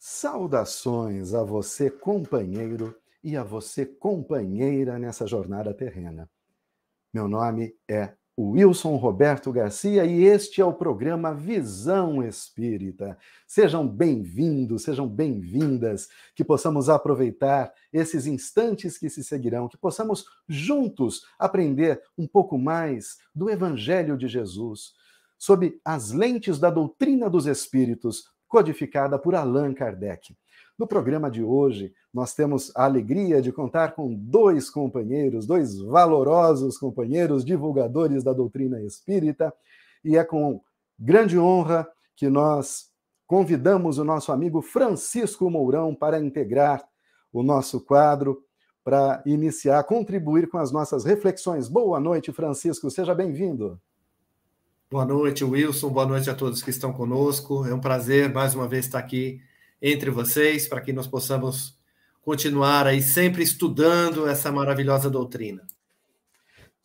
[0.00, 6.30] Saudações a você, companheiro, e a você, companheira, nessa jornada terrena.
[7.12, 13.18] Meu nome é Wilson Roberto Garcia e este é o programa Visão Espírita.
[13.44, 21.26] Sejam bem-vindos, sejam bem-vindas, que possamos aproveitar esses instantes que se seguirão, que possamos juntos
[21.36, 24.92] aprender um pouco mais do Evangelho de Jesus,
[25.36, 30.34] sob as lentes da doutrina dos Espíritos, codificada por Allan Kardec.
[30.78, 36.78] No programa de hoje, nós temos a alegria de contar com dois companheiros, dois valorosos
[36.78, 39.52] companheiros, divulgadores da doutrina espírita,
[40.04, 40.60] e é com
[40.98, 42.88] grande honra que nós
[43.26, 46.82] convidamos o nosso amigo Francisco Mourão para integrar
[47.32, 48.42] o nosso quadro,
[48.82, 51.68] para iniciar, contribuir com as nossas reflexões.
[51.68, 53.78] Boa noite, Francisco, seja bem-vindo.
[54.90, 55.90] Boa noite, Wilson.
[55.90, 57.66] Boa noite a todos que estão conosco.
[57.66, 59.38] É um prazer mais uma vez estar aqui
[59.82, 61.78] entre vocês, para que nós possamos
[62.22, 65.62] continuar aí sempre estudando essa maravilhosa doutrina.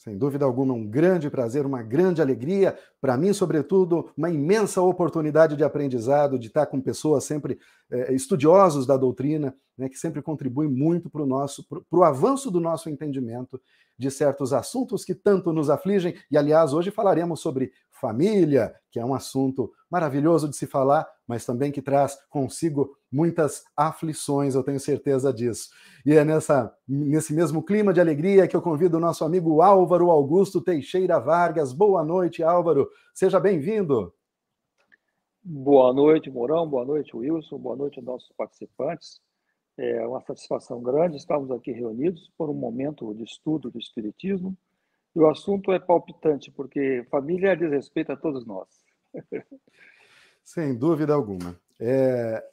[0.04, 5.56] Sem dúvida alguma, um grande prazer, uma grande alegria, para mim, sobretudo, uma imensa oportunidade
[5.56, 7.58] de aprendizado, de estar com pessoas sempre
[7.90, 12.52] é, estudiosos da doutrina, né, que sempre contribuem muito para o nosso, para o avanço
[12.52, 13.62] do nosso entendimento
[13.98, 16.16] de certos assuntos que tanto nos afligem.
[16.30, 17.72] E, aliás, hoje falaremos sobre
[18.04, 23.64] família, que é um assunto maravilhoso de se falar, mas também que traz consigo muitas
[23.78, 25.70] aflições, eu tenho certeza disso.
[26.06, 30.12] E é nessa, nesse mesmo clima de alegria que eu convido o nosso amigo Álvaro
[30.12, 31.72] Augusto Teixeira Vargas.
[31.72, 32.90] Boa noite, Álvaro.
[33.14, 34.14] Seja bem-vindo.
[35.42, 36.68] Boa noite, Mourão.
[36.68, 37.58] Boa noite, Wilson.
[37.58, 39.22] Boa noite aos nossos participantes.
[39.78, 44.58] É uma satisfação grande estarmos aqui reunidos por um momento de estudo do Espiritismo
[45.16, 48.68] e o assunto é palpitante, porque família diz respeito a todos nós.
[50.44, 51.60] Sem dúvida alguma.
[51.80, 52.44] É...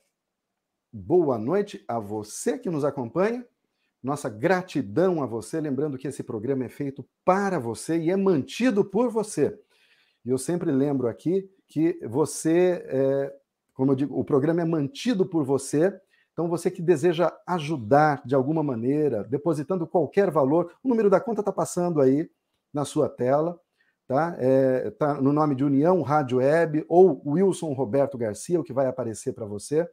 [0.92, 3.46] Boa noite a você que nos acompanha.
[4.02, 5.60] Nossa gratidão a você.
[5.60, 9.58] Lembrando que esse programa é feito para você e é mantido por você.
[10.24, 13.34] E eu sempre lembro aqui que você, é...
[13.72, 15.98] como eu digo, o programa é mantido por você.
[16.32, 21.40] Então, você que deseja ajudar de alguma maneira, depositando qualquer valor, o número da conta
[21.40, 22.30] está passando aí
[22.72, 23.58] na sua tela,
[24.06, 24.36] tá?
[24.38, 28.86] É, tá no nome de União Rádio Web ou Wilson Roberto Garcia, o que vai
[28.86, 29.88] aparecer para você.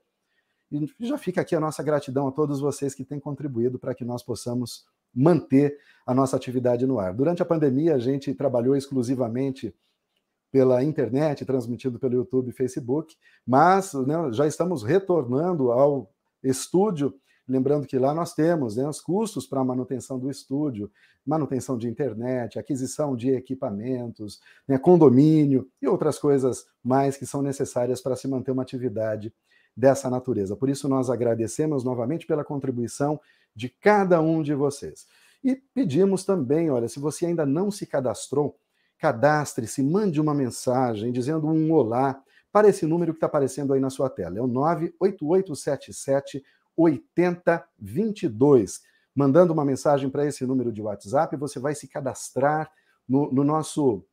[0.72, 4.04] E já fica aqui a nossa gratidão a todos vocês que têm contribuído para que
[4.04, 7.14] nós possamos manter a nossa atividade no ar.
[7.14, 9.74] Durante a pandemia, a gente trabalhou exclusivamente
[10.52, 13.16] pela internet, transmitido pelo YouTube e Facebook,
[13.46, 16.12] mas né, já estamos retornando ao
[16.44, 17.14] estúdio
[17.48, 20.92] Lembrando que lá nós temos né, os custos para manutenção do estúdio,
[21.26, 28.02] manutenção de internet, aquisição de equipamentos, né, condomínio e outras coisas mais que são necessárias
[28.02, 29.34] para se manter uma atividade
[29.76, 30.56] dessa natureza.
[30.56, 33.20] Por isso, nós agradecemos novamente pela contribuição
[33.56, 35.08] de cada um de vocês.
[35.44, 38.58] E pedimos também, olha, se você ainda não se cadastrou,
[38.98, 42.22] cadastre-se, mande uma mensagem dizendo um olá
[42.52, 44.40] para esse número que está aparecendo aí na sua tela.
[44.40, 46.44] É o 98877
[46.78, 48.82] 8022.
[49.16, 52.72] Mandando uma mensagem para esse número de WhatsApp, você vai se cadastrar
[53.10, 54.06] no, no nosso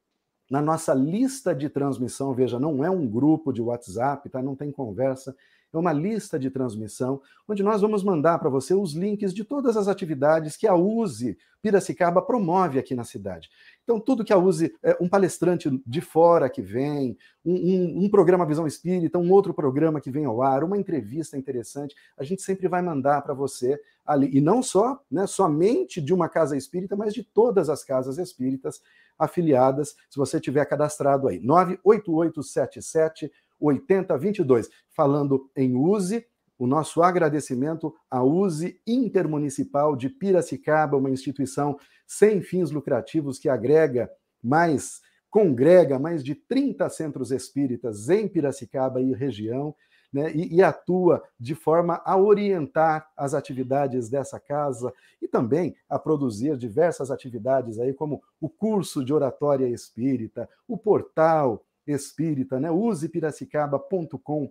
[0.51, 2.35] na nossa lista de transmissão.
[2.35, 4.43] Veja, não é um grupo de WhatsApp, tá?
[4.43, 5.35] Não tem conversa
[5.77, 9.77] é uma lista de transmissão, onde nós vamos mandar para você os links de todas
[9.77, 13.49] as atividades que a USE Piracicaba promove aqui na cidade.
[13.83, 18.11] Então, tudo que a USE, é, um palestrante de fora que vem, um, um, um,
[18.11, 22.43] programa Visão Espírita, um outro programa que vem ao ar, uma entrevista interessante, a gente
[22.43, 24.29] sempre vai mandar para você ali.
[24.37, 28.83] E não só, né, somente de uma casa espírita, mas de todas as casas espíritas
[29.19, 31.41] afiliadas, se você tiver cadastrado aí.
[31.41, 33.33] 98877
[33.65, 34.69] 8022.
[34.91, 36.27] Falando em USE,
[36.59, 41.77] o nosso agradecimento à USE Intermunicipal de Piracicaba, uma instituição
[42.07, 44.11] sem fins lucrativos que agrega
[44.43, 49.75] mais, congrega mais de 30 centros espíritas em Piracicaba e região.
[50.13, 55.99] Né, e, e, atua de forma a orientar as atividades dessa casa e também a
[55.99, 62.71] produzir diversas atividades aí, como o curso de oratória espírita, o portal espírita, né?
[62.71, 64.51] usepiracicaba.com.br,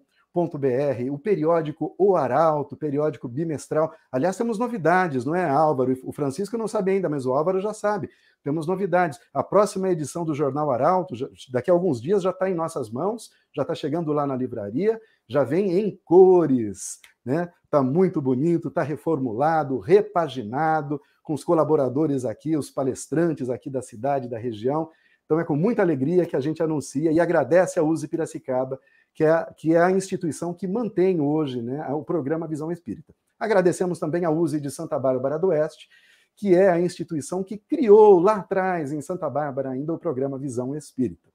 [1.12, 3.94] o periódico O Arauto, periódico bimestral.
[4.12, 5.98] Aliás, temos novidades, não é, Álvaro?
[6.04, 8.10] O Francisco não sabe ainda, mas o Álvaro já sabe.
[8.44, 9.20] Temos novidades.
[9.34, 11.16] A próxima edição do Jornal Arauto,
[11.50, 15.00] daqui a alguns dias, já está em nossas mãos, já está chegando lá na livraria,
[15.28, 17.50] já vem em cores, né?
[17.64, 24.28] Está muito bonito, está reformulado, repaginado, com os colaboradores aqui, os palestrantes aqui da cidade,
[24.28, 24.90] da região.
[25.26, 28.80] Então é com muita alegria que a gente anuncia e agradece a Use Piracicaba,
[29.14, 33.14] que é, que é a instituição que mantém hoje né, o programa Visão Espírita.
[33.40, 35.88] Agradecemos também a USE de Santa Bárbara do Oeste,
[36.36, 40.76] que é a instituição que criou lá atrás, em Santa Bárbara, ainda o programa Visão
[40.76, 41.30] Espírita.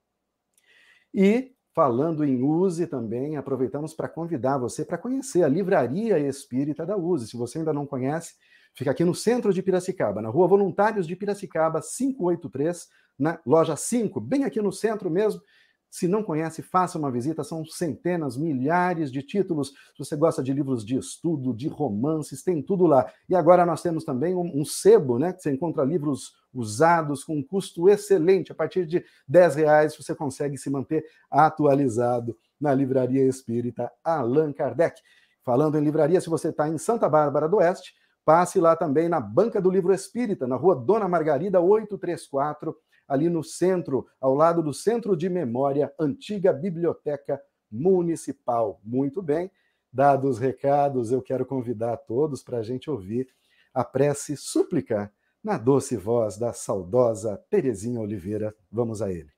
[1.15, 6.97] E, falando em USE também, aproveitamos para convidar você para conhecer a Livraria Espírita da
[6.97, 7.29] USE.
[7.29, 8.35] Se você ainda não conhece,
[8.75, 12.89] fica aqui no centro de Piracicaba, na Rua Voluntários de Piracicaba, 583,
[13.19, 15.41] na loja 5, bem aqui no centro mesmo.
[15.91, 19.69] Se não conhece, faça uma visita, são centenas, milhares de títulos.
[19.69, 23.11] Se você gosta de livros de estudo, de romances, tem tudo lá.
[23.27, 25.33] E agora nós temos também um, um sebo, né?
[25.33, 28.53] Que você encontra livros usados com um custo excelente.
[28.53, 35.01] A partir de 10 reais você consegue se manter atualizado na Livraria Espírita Allan Kardec.
[35.43, 37.95] Falando em livraria, se você está em Santa Bárbara do Oeste,
[38.29, 42.77] passe lá também na Banca do Livro Espírita, na rua Dona Margarida 834
[43.09, 47.41] ali no centro, ao lado do Centro de Memória, antiga Biblioteca
[47.73, 48.83] Municipal.
[48.85, 49.51] Muito bem,
[49.91, 53.29] dados os recados, eu quero convidar todos para a gente ouvir
[53.73, 55.11] a prece súplica
[55.43, 58.55] na doce voz da saudosa Terezinha Oliveira.
[58.71, 59.38] Vamos a ele.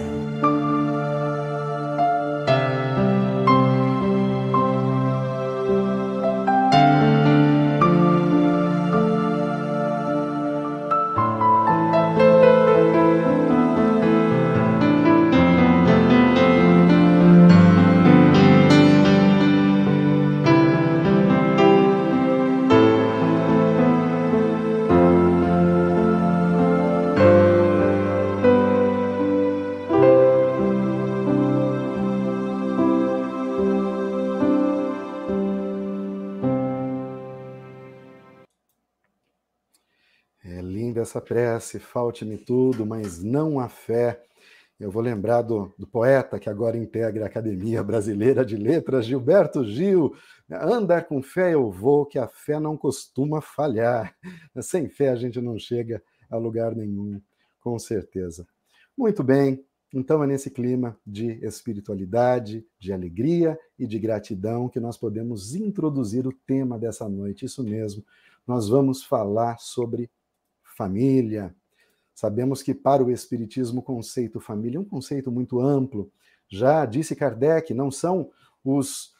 [41.11, 44.23] Essa prece, falte-me tudo, mas não a fé.
[44.79, 49.63] Eu vou lembrar do, do, poeta que agora integra a Academia Brasileira de Letras, Gilberto
[49.65, 50.15] Gil.
[50.49, 54.15] Anda com fé eu vou, que a fé não costuma falhar.
[54.61, 57.21] Sem fé a gente não chega a lugar nenhum,
[57.59, 58.47] com certeza.
[58.97, 59.63] Muito bem,
[59.93, 66.25] então é nesse clima de espiritualidade, de alegria e de gratidão que nós podemos introduzir
[66.25, 67.45] o tema dessa noite.
[67.45, 68.03] Isso mesmo,
[68.47, 70.09] nós vamos falar sobre
[70.81, 71.55] família.
[72.15, 76.11] Sabemos que para o Espiritismo o conceito família é um conceito muito amplo.
[76.49, 78.31] Já disse Kardec, não são
[78.63, 79.13] os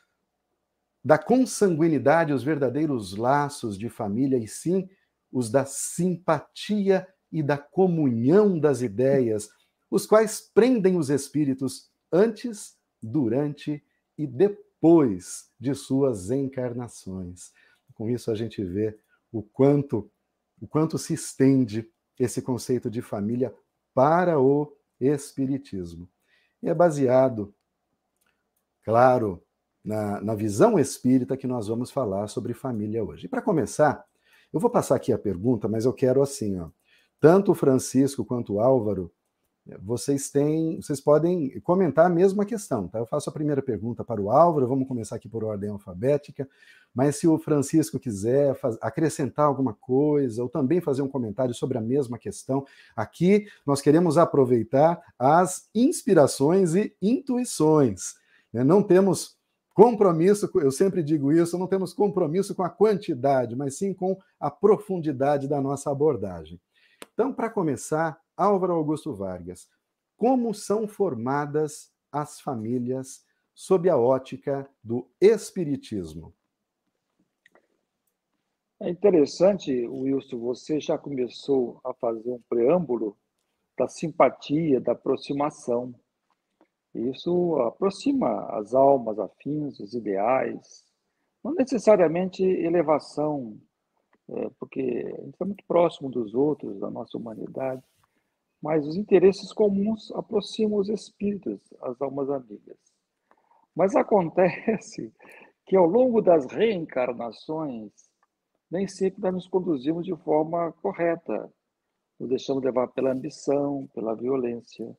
[1.03, 4.87] da consanguinidade os verdadeiros laços de família, e sim
[5.31, 9.49] os da simpatia e da comunhão das ideias,
[9.89, 13.83] os quais prendem os espíritos antes, durante
[14.17, 17.51] e depois de suas encarnações.
[17.95, 18.97] Com isso, a gente vê
[19.31, 20.11] o quanto
[20.61, 21.89] o quanto se estende
[22.19, 23.53] esse conceito de família
[23.93, 26.07] para o Espiritismo.
[26.61, 27.53] E é baseado,
[28.83, 29.43] claro,
[29.83, 33.25] na, na visão espírita que nós vamos falar sobre família hoje.
[33.25, 34.05] E para começar,
[34.53, 36.69] eu vou passar aqui a pergunta, mas eu quero assim, ó,
[37.19, 39.11] tanto o Francisco quanto o Álvaro
[39.79, 42.99] vocês têm, vocês podem comentar a mesma questão, tá?
[42.99, 46.47] Eu faço a primeira pergunta para o Álvaro, vamos começar aqui por ordem alfabética,
[46.93, 51.77] mas se o Francisco quiser faz, acrescentar alguma coisa ou também fazer um comentário sobre
[51.77, 58.15] a mesma questão, aqui nós queremos aproveitar as inspirações e intuições.
[58.51, 58.63] Né?
[58.63, 59.37] Não temos
[59.73, 64.51] compromisso, eu sempre digo isso, não temos compromisso com a quantidade, mas sim com a
[64.51, 66.59] profundidade da nossa abordagem.
[67.13, 69.69] Então, para começar, Álvaro Augusto Vargas,
[70.17, 76.33] como são formadas as famílias sob a ótica do Espiritismo.
[78.79, 83.15] É interessante, Wilson, você já começou a fazer um preâmbulo
[83.77, 85.93] da simpatia, da aproximação.
[86.95, 90.83] Isso aproxima as almas afins, os ideais,
[91.43, 93.59] não necessariamente elevação,
[94.29, 97.83] é, porque a gente está muito próximo dos outros, da nossa humanidade,
[98.61, 102.77] mas os interesses comuns aproximam os espíritos, as almas amigas.
[103.75, 105.11] Mas acontece
[105.65, 107.91] que ao longo das reencarnações,
[108.69, 111.51] nem sempre nós nos conduzimos de forma correta.
[112.19, 114.95] Nos deixamos levar pela ambição, pela violência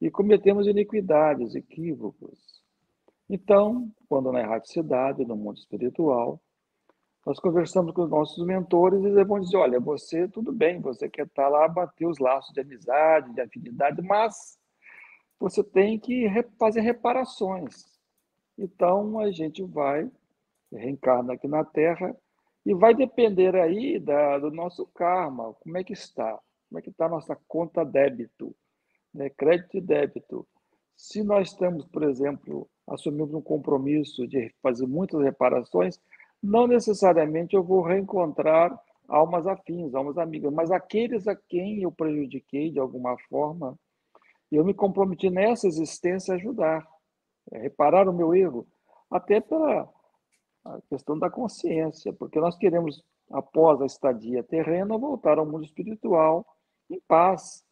[0.00, 2.62] e cometemos iniquidades, equívocos.
[3.28, 6.40] Então, quando na erraticidade, no mundo espiritual,
[7.28, 11.10] nós conversamos com os nossos mentores e eles vão dizer: olha, você, tudo bem, você
[11.10, 14.58] quer estar lá, bater os laços de amizade, de afinidade, mas
[15.38, 16.26] você tem que
[16.58, 17.84] fazer reparações.
[18.56, 20.10] Então, a gente vai,
[20.72, 22.16] reencarna aqui na Terra,
[22.64, 26.88] e vai depender aí da, do nosso karma, como é que está, como é que
[26.88, 28.56] está a nossa conta débito,
[29.12, 29.28] né?
[29.28, 30.48] crédito e débito.
[30.96, 36.00] Se nós temos, por exemplo, assumimos um compromisso de fazer muitas reparações,
[36.42, 38.78] não necessariamente eu vou reencontrar
[39.08, 43.78] almas afins, almas amigas, mas aqueles a quem eu prejudiquei de alguma forma,
[44.50, 46.86] eu me comprometi nessa existência a ajudar,
[47.52, 48.66] a reparar o meu erro,
[49.10, 49.88] até pela
[50.88, 56.46] questão da consciência, porque nós queremos, após a estadia terrena, voltar ao mundo espiritual
[56.90, 57.64] em paz,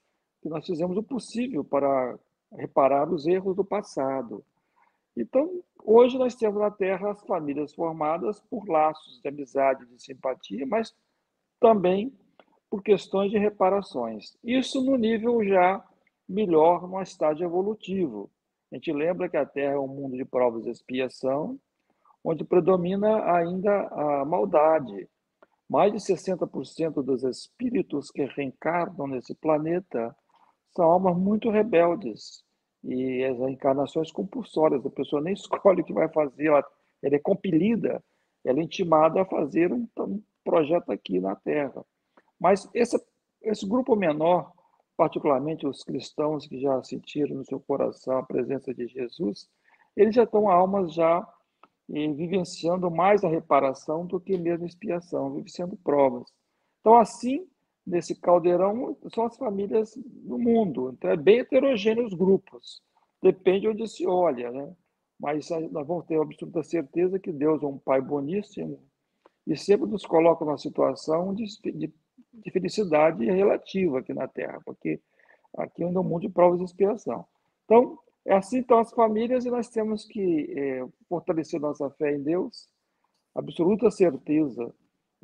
[0.43, 2.19] que nós fizemos o possível para
[2.53, 4.45] reparar os erros do passado.
[5.17, 10.67] Então, hoje nós temos na Terra as famílias formadas por laços de amizade, de simpatia,
[10.67, 10.95] mas
[11.59, 12.13] também
[12.69, 14.37] por questões de reparações.
[14.45, 15.83] Isso no nível já
[16.29, 18.31] melhor, no estágio evolutivo.
[18.71, 21.59] A gente lembra que a Terra é um mundo de provas e expiação,
[22.23, 25.09] onde predomina ainda a maldade.
[25.69, 30.15] Mais de 60% dos espíritos que reencarnam nesse planeta
[30.75, 32.45] são almas muito rebeldes,
[32.83, 34.85] e as encarnações compulsórias.
[34.85, 36.65] A pessoa nem escolhe o que vai fazer, ela,
[37.03, 38.03] ela é compelida,
[38.45, 41.85] ela é intimada a fazer um, um projeto aqui na Terra.
[42.39, 43.03] Mas esse,
[43.43, 44.53] esse grupo menor,
[44.97, 49.49] particularmente os cristãos que já sentiram no seu coração a presença de Jesus,
[49.97, 51.27] eles já estão almas já
[51.89, 56.33] e, vivenciando mais a reparação do que mesmo expiação, vivenciando provas.
[56.81, 57.47] Então, assim,
[57.87, 60.91] nesse caldeirão são as famílias do mundo.
[60.93, 62.83] Então é bem heterogêneo os grupos.
[63.23, 64.75] Depende onde se olha, né?
[65.19, 68.83] Mas nós vamos ter absoluta certeza que Deus é um Pai boníssimo
[69.47, 71.95] e sempre nos coloca numa situação de, de,
[72.35, 75.01] de felicidade relativa aqui na Terra, porque
[75.57, 77.25] aqui é um mundo de provas e inspiração.
[77.65, 82.23] Então, é assim estão as famílias e nós temos que é, fortalecer nossa fé em
[82.23, 82.69] Deus,
[83.35, 84.75] absoluta certeza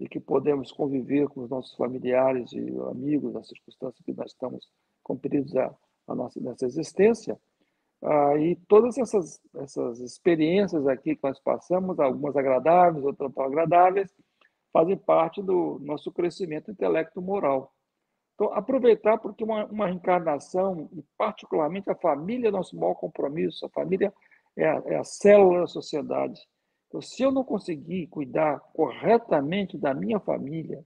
[0.02, 2.58] de que podemos conviver com os nossos familiares e
[2.90, 4.68] amigos nas circunstâncias que nós estamos
[5.00, 5.72] compelidos a,
[6.08, 7.38] a nossa nessa existência.
[8.02, 14.12] Ah, e todas essas, essas experiências aqui que nós passamos, algumas agradáveis, outras não agradáveis,
[14.72, 17.72] fazem parte do nosso crescimento intelecto-moral.
[18.34, 23.68] Então, aproveitar porque uma, uma reencarnação, e particularmente a família é nosso maior compromisso, a
[23.68, 24.12] família
[24.56, 26.40] é a, é a célula da sociedade.
[26.92, 30.84] Então, se eu não conseguir cuidar corretamente da minha família,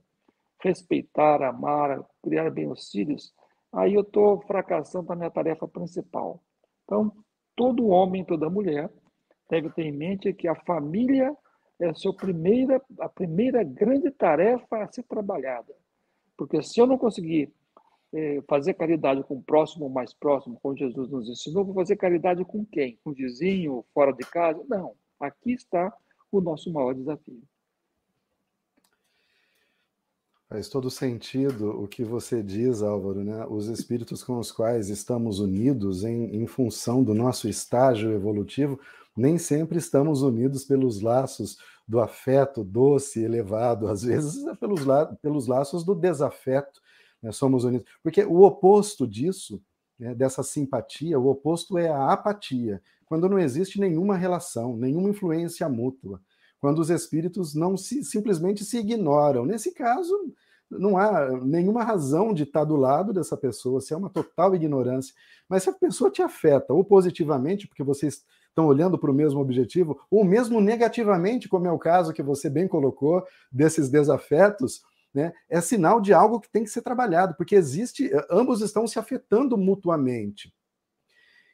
[0.62, 3.34] respeitar, amar, criar bem os filhos,
[3.72, 6.40] aí eu estou fracassando na minha tarefa principal.
[6.84, 7.12] Então,
[7.56, 8.88] todo homem, toda mulher
[9.50, 11.36] deve ter em mente que a família
[11.80, 15.75] é a, sua primeira, a primeira grande tarefa a ser trabalhada.
[16.36, 17.52] Porque se eu não conseguir
[18.14, 22.44] é, fazer caridade com o próximo mais próximo, como Jesus nos ensinou, vou fazer caridade
[22.44, 22.96] com quem?
[23.02, 24.64] Com o vizinho, fora de casa?
[24.68, 24.94] Não.
[25.18, 25.92] Aqui está
[26.30, 27.42] o nosso maior desafio.
[30.49, 33.44] Faz todo sentido o que você diz, Álvaro, né?
[33.46, 38.78] Os espíritos com os quais estamos unidos em, em função do nosso estágio evolutivo,
[39.16, 45.06] nem sempre estamos unidos pelos laços do afeto doce, elevado, às vezes é pelos, la
[45.06, 46.80] pelos laços do desafeto,
[47.23, 47.32] né?
[47.32, 47.88] somos unidos.
[48.02, 49.61] Porque o oposto disso,
[49.99, 55.68] né, dessa simpatia, o oposto é a apatia, quando não existe nenhuma relação, nenhuma influência
[55.68, 56.20] mútua,
[56.60, 59.46] quando os espíritos não se, simplesmente se ignoram.
[59.46, 60.14] Nesse caso,
[60.70, 65.14] não há nenhuma razão de estar do lado dessa pessoa, se é uma total ignorância.
[65.48, 69.38] Mas se a pessoa te afeta, ou positivamente, porque vocês estão olhando para o mesmo
[69.40, 73.22] objetivo, ou mesmo negativamente, como é o caso que você bem colocou,
[73.52, 74.82] desses desafetos,
[75.14, 78.98] né, é sinal de algo que tem que ser trabalhado, porque existe, ambos estão se
[78.98, 80.52] afetando mutuamente.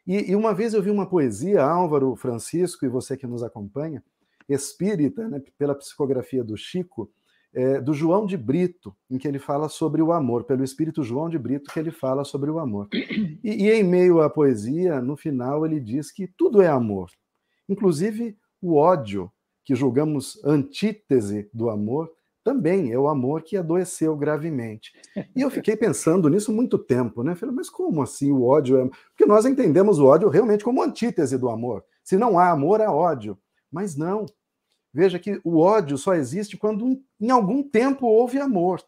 [0.07, 4.03] E, e, uma vez eu vi uma poesia, Álvaro Francisco, e você que nos acompanha,
[4.49, 7.11] espírita, né, pela psicografia do Chico,
[7.55, 11.29] é, do João de Brito, em que ele fala sobre o amor, pelo espírito João
[11.29, 12.89] de Brito, que ele fala sobre o amor.
[13.45, 17.11] E, e em meio à poesia, no final, ele diz que tudo é amor,
[17.69, 19.31] inclusive o ódio,
[19.65, 22.11] que julgamos antítese do amor,
[22.43, 24.93] também é o amor que adoeceu gravemente.
[25.35, 27.35] E eu fiquei pensando nisso muito tempo, né?
[27.35, 28.89] Falei, mas como assim o ódio é.
[29.09, 31.85] Porque nós entendemos o ódio realmente como antítese do amor.
[32.03, 33.39] Se não há amor, há ódio.
[33.71, 34.27] Mas não.
[34.93, 38.83] Veja que o ódio só existe quando em algum tempo houve amor.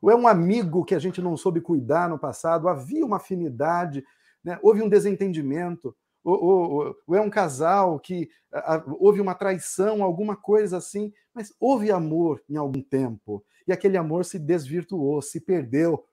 [0.00, 4.04] Ou é um amigo que a gente não soube cuidar no passado, havia uma afinidade,
[4.44, 4.58] né?
[4.62, 10.36] houve um desentendimento, ou, ou, ou, é um casal que a, houve uma traição, alguma
[10.36, 16.04] coisa assim, mas houve amor em algum tempo, e aquele amor se desvirtuou, se perdeu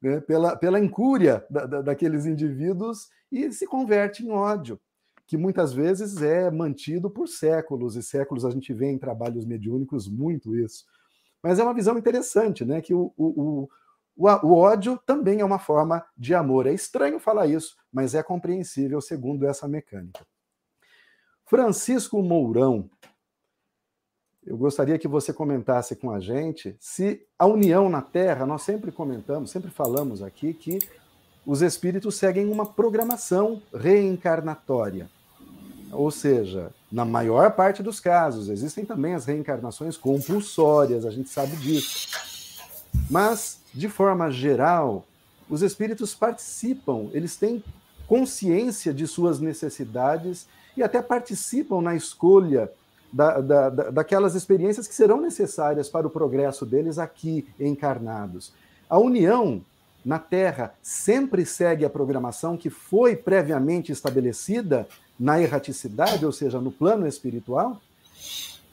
[0.00, 0.20] né?
[0.20, 4.80] pela, pela incúria da, da, daqueles indivíduos e se converte em ódio
[5.28, 8.46] que muitas vezes é mantido por séculos e séculos.
[8.46, 10.86] A gente vê em trabalhos mediúnicos muito isso.
[11.42, 12.80] Mas é uma visão interessante, né?
[12.80, 13.68] Que o, o,
[14.16, 16.66] o, o ódio também é uma forma de amor.
[16.66, 20.26] É estranho falar isso, mas é compreensível segundo essa mecânica.
[21.44, 22.88] Francisco Mourão,
[24.48, 28.90] eu gostaria que você comentasse com a gente se a união na Terra, nós sempre
[28.90, 30.78] comentamos, sempre falamos aqui que
[31.44, 35.10] os espíritos seguem uma programação reencarnatória.
[35.92, 41.54] Ou seja, na maior parte dos casos, existem também as reencarnações compulsórias, a gente sabe
[41.56, 42.08] disso.
[43.10, 45.04] Mas, de forma geral,
[45.48, 47.62] os espíritos participam, eles têm
[48.06, 52.70] consciência de suas necessidades e até participam na escolha
[53.12, 58.52] da, da, daquelas experiências que serão necessárias para o progresso deles aqui encarnados.
[58.88, 59.62] A união
[60.04, 64.88] na Terra sempre segue a programação que foi previamente estabelecida
[65.18, 67.80] na erraticidade, ou seja, no plano espiritual?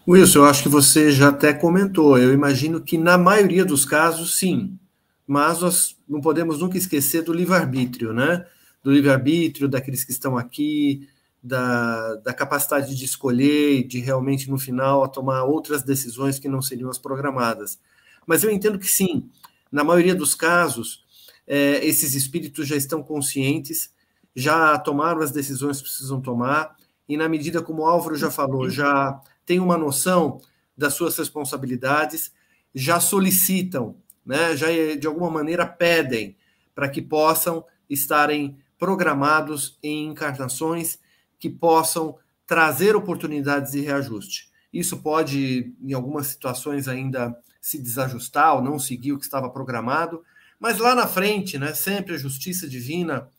[0.07, 2.17] Wilson, eu acho que você já até comentou.
[2.17, 4.77] Eu imagino que na maioria dos casos, sim.
[5.25, 8.45] Mas nós não podemos nunca esquecer do livre-arbítrio, né?
[8.83, 11.09] Do livre-arbítrio, daqueles que estão aqui,
[11.45, 16.89] da, da capacidade de escolher, de realmente, no final, tomar outras decisões que não seriam
[16.89, 17.79] as programadas.
[18.25, 19.29] Mas eu entendo que sim,
[19.71, 21.05] na maioria dos casos,
[21.45, 23.93] é, esses espíritos já estão conscientes
[24.35, 26.75] já tomaram as decisões que precisam tomar,
[27.07, 30.41] e na medida como o Álvaro já falou, já tem uma noção
[30.77, 32.33] das suas responsabilidades,
[32.73, 34.67] já solicitam, né, já
[34.99, 36.35] de alguma maneira pedem
[36.73, 40.99] para que possam estarem programados em encarnações
[41.39, 44.49] que possam trazer oportunidades de reajuste.
[44.71, 50.23] Isso pode, em algumas situações, ainda se desajustar ou não seguir o que estava programado,
[50.59, 53.29] mas lá na frente, né, sempre a justiça divina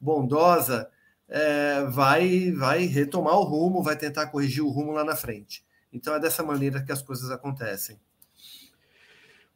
[0.00, 0.90] bondosa,
[1.28, 5.64] é, vai, vai retomar o rumo, vai tentar corrigir o rumo lá na frente.
[5.92, 7.98] Então é dessa maneira que as coisas acontecem.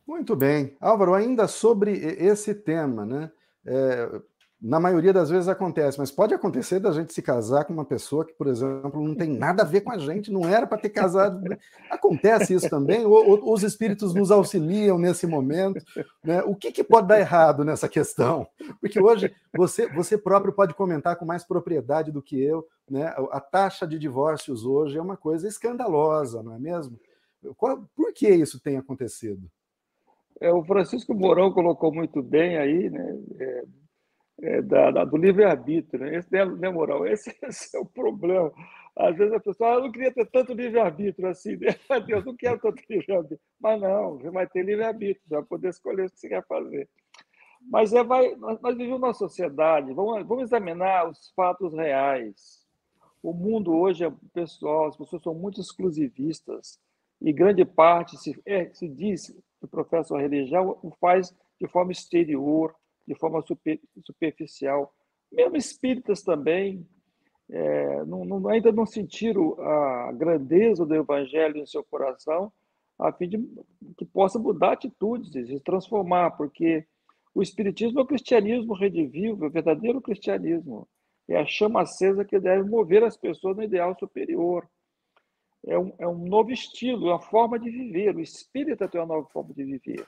[0.06, 0.76] Muito bem.
[0.80, 3.30] Álvaro, ainda sobre esse tema, né?
[3.64, 4.20] É,
[4.64, 8.24] na maioria das vezes acontece, mas pode acontecer da gente se casar com uma pessoa
[8.24, 10.88] que, por exemplo, não tem nada a ver com a gente, não era para ter
[10.88, 11.38] casado.
[11.42, 11.58] Né?
[11.90, 15.84] Acontece isso também, ou, ou, os espíritos nos auxiliam nesse momento.
[16.24, 16.42] Né?
[16.44, 18.46] O que, que pode dar errado nessa questão?
[18.80, 22.66] Porque hoje você, você próprio pode comentar com mais propriedade do que eu.
[22.90, 23.14] Né?
[23.32, 26.98] A taxa de divórcios hoje é uma coisa escandalosa, não é mesmo?
[27.94, 29.46] Por que isso tem acontecido?
[30.40, 33.18] É, o Francisco Mourão colocou muito bem aí, né?
[33.38, 33.64] É
[34.40, 36.04] é, da, da, do livre-arbítrio.
[36.04, 36.16] Né?
[36.16, 37.06] Esse, né, né, moral?
[37.06, 38.52] Esse, esse, é o problema.
[38.96, 41.74] Às vezes a pessoa, ah, eu não queria ter tanto livre-arbítrio assim, né?
[42.06, 43.40] Deus, não quero tanto livre-arbítrio.
[43.60, 46.88] Mas não, você vai ter livre-arbítrio, vai poder escolher o que você quer fazer.
[47.60, 52.62] Mas é, vai, nós, nós vivemos uma sociedade, vamos, vamos examinar os fatos reais.
[53.22, 56.78] O mundo hoje é pessoal, as pessoas são muito exclusivistas
[57.20, 61.90] e grande parte se, é, se diz que professa a religião o faz de forma
[61.90, 62.74] exterior,
[63.06, 64.92] de forma super, superficial.
[65.30, 66.86] Mesmo espíritas também
[67.50, 72.52] é, não, não, ainda não sentiram a grandeza do evangelho em seu coração,
[72.98, 73.38] a fim de
[73.96, 76.86] que possa mudar atitudes, se transformar, porque
[77.34, 80.88] o espiritismo é o cristianismo redivivo, é o verdadeiro cristianismo.
[81.28, 84.68] É a chama acesa que deve mover as pessoas no ideal superior.
[85.66, 88.14] É um, é um novo estilo, é uma forma de viver.
[88.14, 90.06] O espírita tem uma nova forma de viver.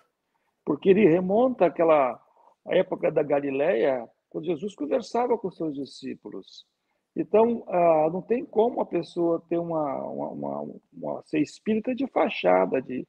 [0.65, 2.21] Porque ele remonta àquela
[2.68, 6.66] a época da Galileia, quando Jesus conversava com seus discípulos.
[7.14, 12.07] Então, ah, não tem como a pessoa ter uma, uma, uma, uma ser espírita de
[12.07, 13.07] fachada, de,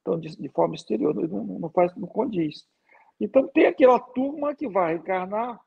[0.00, 2.66] então, de, de forma exterior, não, não, faz, não condiz.
[3.20, 5.60] Então, tem aquela turma que vai encarnar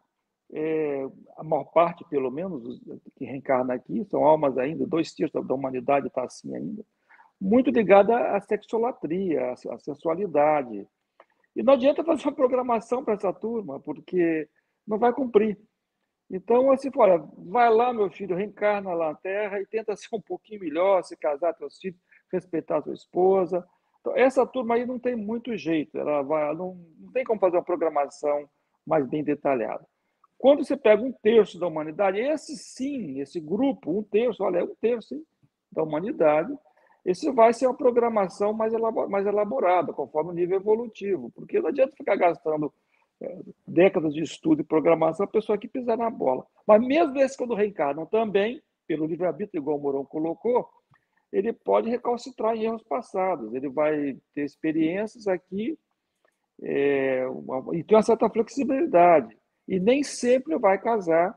[0.53, 2.79] é, a maior parte, pelo menos,
[3.15, 6.83] que reencarna aqui, são almas ainda, dois terços da humanidade está assim ainda,
[7.39, 10.87] muito ligada à sexolatria, à sensualidade.
[11.57, 14.47] E não adianta fazer uma programação para essa turma, porque
[14.87, 15.57] não vai cumprir.
[16.29, 20.21] Então, assim, olha, vai lá, meu filho, reencarna lá na Terra e tenta ser um
[20.21, 21.99] pouquinho melhor, se casar, ter os filhos,
[22.31, 23.67] respeitar a sua esposa.
[24.01, 27.57] Então, essa turma aí não tem muito jeito, ela vai, não, não tem como fazer
[27.57, 28.47] uma programação
[28.85, 29.83] mais bem detalhada.
[30.37, 34.63] Quando você pega um terço da humanidade, esse sim, esse grupo, um terço, olha, é
[34.63, 35.23] um terço hein,
[35.71, 36.55] da humanidade,
[37.07, 38.73] esse vai ser uma programação mais
[39.25, 42.73] elaborada, conforme o nível evolutivo, porque não adianta ficar gastando
[43.21, 46.45] é, décadas de estudo e programação a pessoa que pisar na bola.
[46.67, 50.69] Mas mesmo esses quando reencarnam também, pelo livre-arbítrio, igual o Mourão colocou,
[51.31, 55.79] ele pode recalcitrar em erros passados, ele vai ter experiências aqui
[56.61, 59.33] é, uma, e tem uma certa flexibilidade.
[59.65, 61.33] E nem sempre vai casar,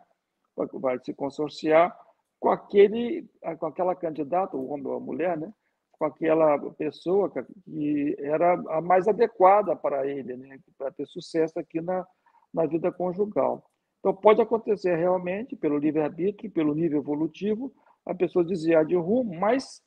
[0.56, 1.96] vai se consorciar
[2.40, 3.24] com aquele,
[3.61, 5.52] com aquela candidata, o homem ou a mulher, né?
[6.00, 10.58] Com aquela pessoa que era a mais adequada para ele, né?
[10.78, 12.06] para ter sucesso aqui na,
[12.54, 13.62] na vida conjugal.
[13.98, 17.70] Então, pode acontecer realmente, pelo livre-arbítrio, pelo nível evolutivo,
[18.06, 19.82] a pessoa desviar de rumo, mas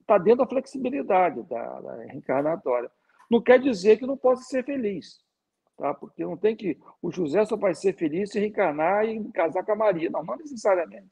[0.00, 2.90] está dentro da flexibilidade da, da reencarnatória.
[3.30, 5.20] Não quer dizer que não possa ser feliz,
[5.76, 5.92] tá?
[5.92, 6.78] porque não tem que.
[7.02, 10.08] O José só vai ser feliz se reencarnar e casar com a Maria.
[10.08, 11.10] Não, não necessariamente.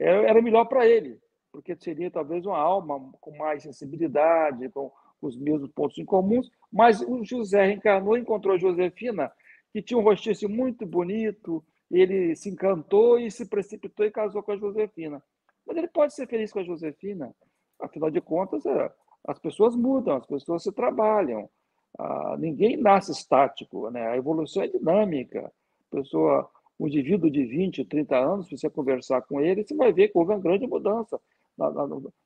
[0.00, 1.16] É, era melhor para ele,
[1.54, 4.90] porque seria talvez uma alma com mais sensibilidade, com
[5.22, 9.30] os mesmos pontos em comuns, mas o José reencarnou, encontrou Josefina,
[9.72, 14.50] que tinha um rostício muito bonito, ele se encantou e se precipitou e casou com
[14.50, 15.22] a Josefina.
[15.64, 17.32] Mas ele pode ser feliz com a Josefina,
[17.80, 18.92] afinal de contas, é,
[19.24, 21.48] as pessoas mudam, as pessoas se trabalham,
[21.96, 24.08] ah, ninguém nasce estático, né?
[24.08, 25.52] a evolução é dinâmica.
[25.92, 29.92] A pessoa, um indivíduo de 20, 30 anos, se você conversar com ele, você vai
[29.92, 31.20] ver que houve uma grande mudança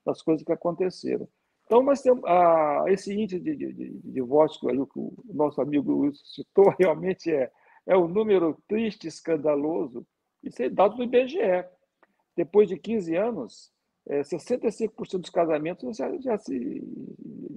[0.04, 1.28] das coisas que aconteceram.
[1.68, 6.10] Então, nós temos ah, esse índice de, de, de, de divórcio que o nosso amigo
[6.14, 7.50] citou, realmente é,
[7.86, 10.06] é um número triste, escandaloso.
[10.42, 11.64] Isso é dado do IBGE.
[12.34, 13.70] Depois de 15 anos,
[14.08, 16.82] é, 65% dos casamentos já, já, se,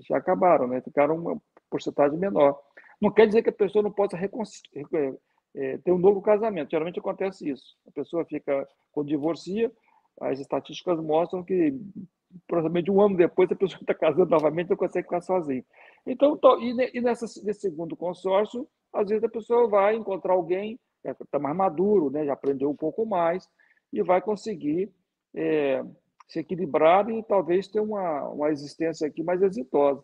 [0.08, 0.82] já acabaram, né?
[0.82, 2.60] ficaram uma porcentagem menor.
[3.00, 5.14] Não quer dizer que a pessoa não possa é,
[5.56, 6.72] é, ter um novo casamento.
[6.72, 7.78] Geralmente acontece isso.
[7.88, 9.72] A pessoa fica, quando divorcia,
[10.22, 11.74] as estatísticas mostram que
[12.48, 15.64] provavelmente um ano depois a pessoa está casando novamente não consegue ficar sozinha.
[16.06, 21.40] Então, e nessa, nesse segundo consórcio, às vezes a pessoa vai encontrar alguém que está
[21.40, 23.50] mais maduro, né, já aprendeu um pouco mais,
[23.92, 24.92] e vai conseguir
[25.34, 25.84] é,
[26.28, 30.04] se equilibrar e talvez ter uma, uma existência aqui mais exitosa.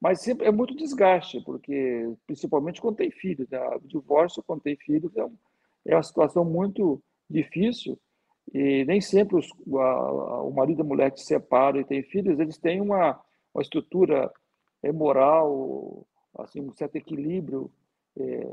[0.00, 3.58] Mas sempre é muito desgaste, porque principalmente quando tem filhos, né?
[3.76, 5.34] o divórcio quando tem filhos é, um,
[5.86, 7.98] é uma situação muito difícil
[8.52, 12.02] e nem sempre os, a, o marido e a mulher que se separam e têm
[12.02, 13.20] filhos, eles têm uma,
[13.54, 14.30] uma estrutura
[14.82, 16.06] é, moral,
[16.38, 17.70] assim, um certo equilíbrio
[18.18, 18.48] é,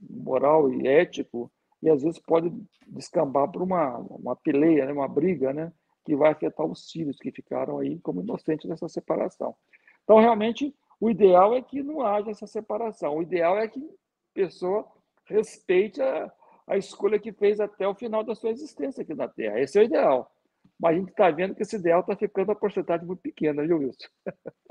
[0.00, 1.50] moral e ético,
[1.82, 2.50] e às vezes pode
[2.86, 4.92] descambar para uma, uma peleia, né?
[4.92, 5.72] uma briga, né?
[6.04, 9.54] que vai afetar os filhos que ficaram aí como inocentes nessa separação.
[10.02, 13.16] Então, realmente, o ideal é que não haja essa separação.
[13.16, 14.86] O ideal é que a pessoa
[15.24, 16.30] respeite a,
[16.66, 19.60] a escolha que fez até o final da sua existência aqui na Terra.
[19.60, 20.30] Esse é o ideal.
[20.78, 23.78] Mas a gente está vendo que esse ideal está ficando a porcentagem muito pequena, viu,
[23.78, 24.08] Wilson?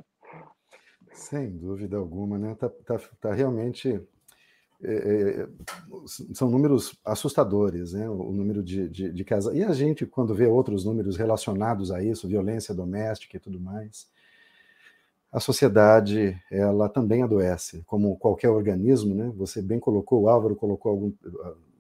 [1.14, 2.54] Sem dúvida alguma, né?
[2.54, 4.02] Está tá, tá realmente
[4.84, 5.48] é, é,
[6.34, 8.10] são números assustadores, né?
[8.10, 9.26] O número de, de, de.
[9.54, 14.12] E a gente, quando vê outros números relacionados a isso, violência doméstica e tudo mais,
[15.32, 19.32] a sociedade ela também adoece, como qualquer organismo, né?
[19.38, 21.14] Você bem colocou, o Álvaro colocou algum,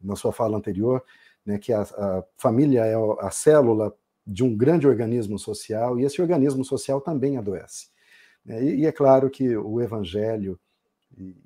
[0.03, 1.03] na sua fala anterior,
[1.45, 1.57] né?
[1.57, 6.63] Que a, a família é a célula de um grande organismo social e esse organismo
[6.63, 7.87] social também adoece.
[8.45, 8.63] Né?
[8.63, 10.59] E, e é claro que o Evangelho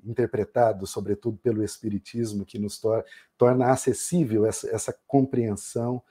[0.04, 3.04] interpretado, sobretudo pelo Espiritismo, que nos tor
[3.36, 6.02] torna acessível essa, essa, compreensão,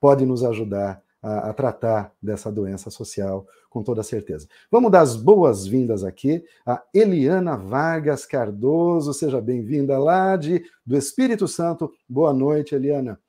[0.00, 4.48] pode nos ajudar a, a, tratar dessa doença social com toda certeza.
[4.70, 11.48] Vamos dar as boas-vindas aqui a Eliana Vargas Cardoso, seja bem-vinda lá de, do Espírito
[11.48, 11.92] Santo.
[12.08, 13.20] Boa noite, Eliana.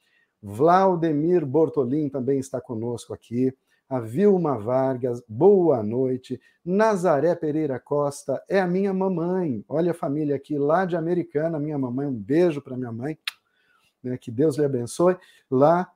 [0.42, 3.54] Vladimir Bortolim também está conosco aqui
[3.90, 6.40] a Vilma Vargas, boa noite.
[6.64, 9.66] Nazaré Pereira Costa é a minha mamãe.
[9.68, 12.06] Olha a família aqui lá de Americana, minha mamãe.
[12.06, 13.18] Um beijo para minha mãe.
[14.04, 15.18] Né, que Deus lhe abençoe.
[15.50, 15.92] Lá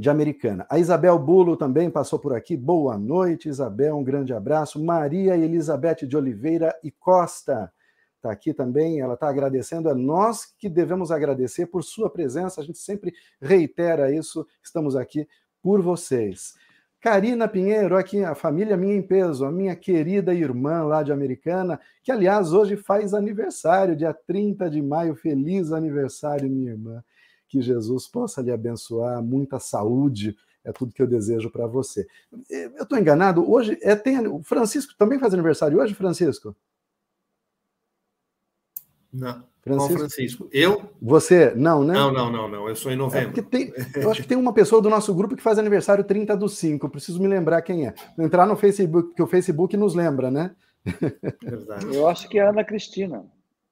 [0.00, 0.66] de Americana.
[0.70, 2.56] A Isabel Bulo também passou por aqui.
[2.56, 3.98] Boa noite, Isabel.
[3.98, 4.82] Um grande abraço.
[4.82, 7.70] Maria Elizabeth de Oliveira e Costa.
[8.16, 12.64] está aqui também, ela está agradecendo, é nós que devemos agradecer por sua presença, a
[12.64, 15.28] gente sempre reitera isso, estamos aqui
[15.62, 16.54] por vocês.
[16.98, 21.78] Karina Pinheiro, aqui, a família Minha em Peso, a minha querida irmã lá de Americana,
[22.02, 25.14] que aliás hoje faz aniversário, dia 30 de maio.
[25.14, 27.02] Feliz aniversário, minha irmã.
[27.50, 32.06] Que Jesus possa lhe abençoar, muita saúde, é tudo que eu desejo para você.
[32.48, 34.24] Eu estou enganado, hoje é, tem.
[34.28, 36.54] O Francisco também faz aniversário hoje, Francisco?
[39.12, 39.42] Não.
[39.62, 39.88] Francisco?
[39.88, 40.48] Qual Francisco?
[40.52, 40.90] Eu?
[41.02, 41.52] Você?
[41.56, 41.92] Não, né?
[41.92, 42.68] Não, não, não, não.
[42.68, 43.40] Eu sou em é novembro.
[43.40, 46.36] É tem, eu acho que tem uma pessoa do nosso grupo que faz aniversário 30
[46.36, 46.86] do 5.
[46.86, 47.94] Eu preciso me lembrar quem é.
[48.16, 50.54] Vou entrar no Facebook, porque o Facebook nos lembra, né?
[51.42, 51.94] Verdade.
[51.94, 53.24] Eu acho que é a Ana Cristina.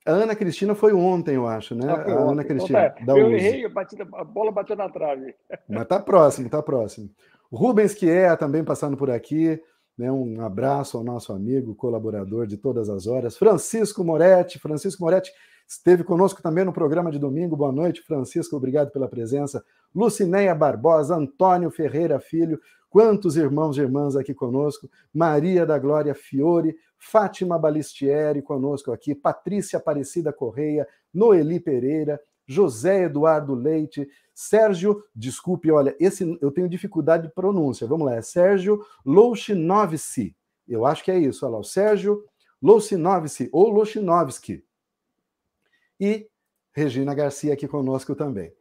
[0.08, 1.84] A Ana Cristina foi ontem, eu acho, né?
[1.86, 2.94] Ah, a Ana então Cristina.
[2.98, 3.20] Então, tá.
[3.20, 5.34] Eu errei, a bola bateu na trave.
[5.68, 7.10] Mas tá próximo, tá próximo.
[7.52, 9.60] Rubens, que é também passando por aqui.
[9.98, 14.58] Né, um abraço ao nosso amigo, colaborador de todas as horas, Francisco Moretti.
[14.58, 15.30] Francisco Moretti
[15.68, 17.56] esteve conosco também no programa de domingo.
[17.56, 19.62] Boa noite, Francisco, obrigado pela presença.
[19.94, 24.88] Lucinéia Barbosa, Antônio Ferreira Filho, quantos irmãos e irmãs aqui conosco.
[25.12, 33.54] Maria da Glória Fiore, Fátima Balistieri conosco aqui, Patrícia Aparecida Correia, Noeli Pereira, José Eduardo
[33.54, 37.86] Leite, Sérgio, desculpe, olha, esse eu tenho dificuldade de pronúncia.
[37.86, 40.34] Vamos lá, é Sérgio Louchinovski.
[40.66, 42.24] Eu acho que é isso, olha lá, o Sérgio
[42.62, 44.64] Louchinovski ou Louchinovski.
[46.00, 46.28] E
[46.72, 48.52] Regina Garcia aqui conosco também.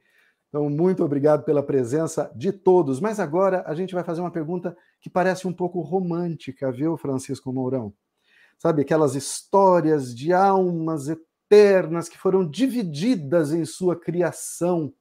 [0.49, 2.99] Então, muito obrigado pela presença de todos.
[2.99, 7.51] Mas agora a gente vai fazer uma pergunta que parece um pouco romântica, viu, Francisco
[7.51, 7.93] Mourão?
[8.57, 14.93] Sabe, aquelas histórias de almas eternas que foram divididas em sua criação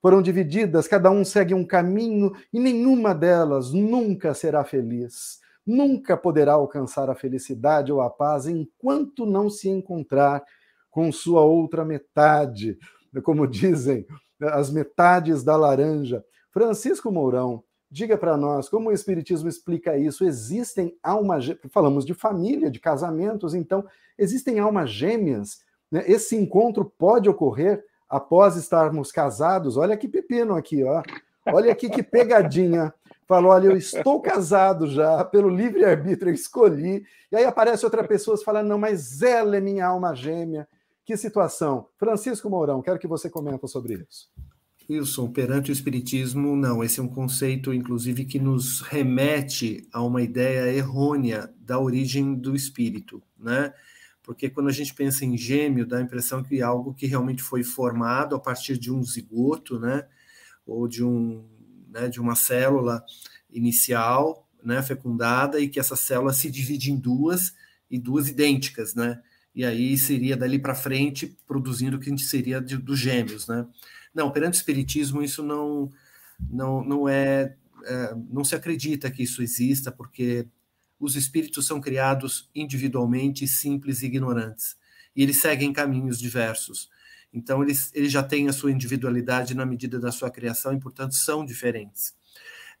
[0.00, 6.54] foram divididas, cada um segue um caminho e nenhuma delas nunca será feliz, nunca poderá
[6.54, 10.42] alcançar a felicidade ou a paz enquanto não se encontrar
[10.90, 12.78] com sua outra metade,
[13.22, 14.06] como dizem
[14.40, 16.24] as metades da laranja.
[16.50, 20.24] Francisco Mourão, diga para nós como o Espiritismo explica isso.
[20.24, 23.84] Existem almas, falamos de família, de casamentos, então,
[24.18, 25.60] existem almas gêmeas.
[25.90, 26.04] Né?
[26.06, 31.02] Esse encontro pode ocorrer após estarmos casados, olha que pepino aqui, ó.
[31.46, 32.92] Olha aqui que pegadinha.
[33.26, 37.04] Falou, olha, eu estou casado já, pelo livre-arbítrio, eu escolhi.
[37.30, 40.68] E aí aparece outra pessoa e fala, não, mas ela é minha alma gêmea.
[41.10, 41.88] Que situação.
[41.98, 44.30] Francisco Mourão, quero que você comente sobre isso.
[44.88, 46.84] Wilson, perante o Espiritismo, não.
[46.84, 52.54] Esse é um conceito, inclusive, que nos remete a uma ideia errônea da origem do
[52.54, 53.74] espírito, né?
[54.22, 57.42] porque quando a gente pensa em gêmeo, dá a impressão que é algo que realmente
[57.42, 60.06] foi formado a partir de um zigoto, né,
[60.64, 61.44] ou de, um,
[61.88, 63.04] né, de uma célula
[63.50, 67.52] inicial, né, fecundada, e que essa célula se divide em duas,
[67.90, 69.20] e duas idênticas, né,
[69.54, 73.46] e aí seria dali para frente produzindo o que a gente seria de, dos gêmeos,
[73.46, 73.66] né.
[74.14, 75.90] Não, perante o espiritismo isso não,
[76.50, 80.46] não, não é, é não se acredita que isso exista, porque
[80.98, 84.76] os espíritos são criados individualmente, simples e ignorantes,
[85.16, 86.90] e eles seguem caminhos diversos.
[87.32, 91.14] Então, eles, eles já têm a sua individualidade na medida da sua criação e, portanto,
[91.14, 92.14] são diferentes.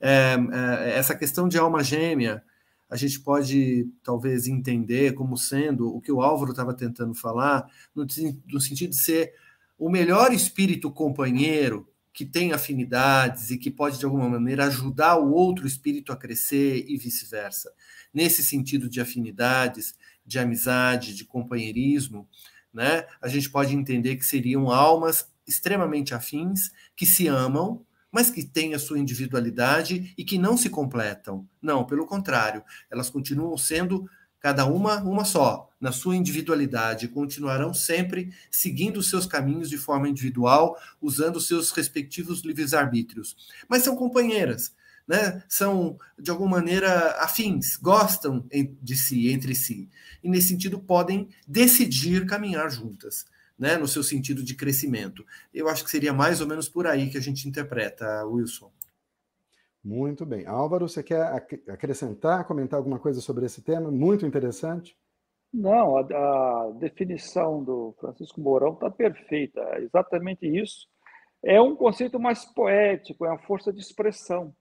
[0.00, 2.42] É, é, essa questão de alma gêmea,
[2.90, 8.04] a gente pode talvez entender como sendo o que o Álvaro estava tentando falar, no,
[8.52, 9.32] no sentido de ser
[9.78, 15.32] o melhor espírito companheiro que tem afinidades e que pode, de alguma maneira, ajudar o
[15.32, 17.72] outro espírito a crescer e vice-versa
[18.12, 19.94] nesse sentido de afinidades,
[20.26, 22.28] de amizade, de companheirismo,
[22.74, 23.06] né?
[23.22, 28.74] A gente pode entender que seriam almas extremamente afins, que se amam, mas que têm
[28.74, 31.46] a sua individualidade e que não se completam.
[31.60, 34.08] Não, pelo contrário, elas continuam sendo
[34.40, 40.78] cada uma uma só, na sua individualidade, continuarão sempre seguindo seus caminhos de forma individual,
[41.00, 43.36] usando seus respectivos livres arbítrios.
[43.68, 44.74] Mas são companheiras,
[45.06, 48.46] né, são de alguma maneira afins, gostam
[48.82, 49.88] de si, entre si,
[50.22, 53.26] e nesse sentido podem decidir caminhar juntas,
[53.60, 55.22] né, no seu sentido de crescimento.
[55.52, 58.72] Eu acho que seria mais ou menos por aí que a gente interpreta, Wilson.
[59.84, 60.46] Muito bem.
[60.46, 61.22] Álvaro, você quer
[61.68, 63.90] acrescentar, comentar alguma coisa sobre esse tema?
[63.90, 64.96] Muito interessante.
[65.52, 69.60] Não, a, a definição do Francisco Mourão está perfeita.
[69.74, 70.88] É exatamente isso.
[71.42, 74.54] É um conceito mais poético, é uma força de expressão.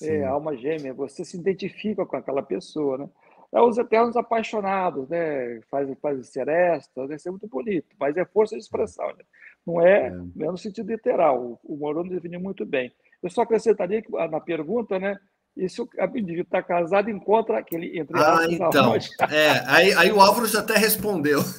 [0.00, 0.10] É, Sim.
[0.16, 3.08] é, alma gêmea, você se identifica com aquela pessoa, né?
[3.54, 5.60] É os eternos apaixonados, né?
[5.70, 9.24] Faz, faz seresta, deve ser muito bonito, mas é força de expressão, né?
[9.66, 10.10] Não é, é.
[10.10, 11.38] Não é no sentido literal.
[11.38, 12.90] O, o Moroni definiu muito bem.
[13.22, 15.18] Eu só acrescentaria que, ah, na pergunta, né?
[15.54, 17.98] E se o indivíduo está casado, encontra aquele.
[17.98, 18.94] Entre ah, então.
[19.30, 21.40] É, aí, aí o Álvaro já até respondeu.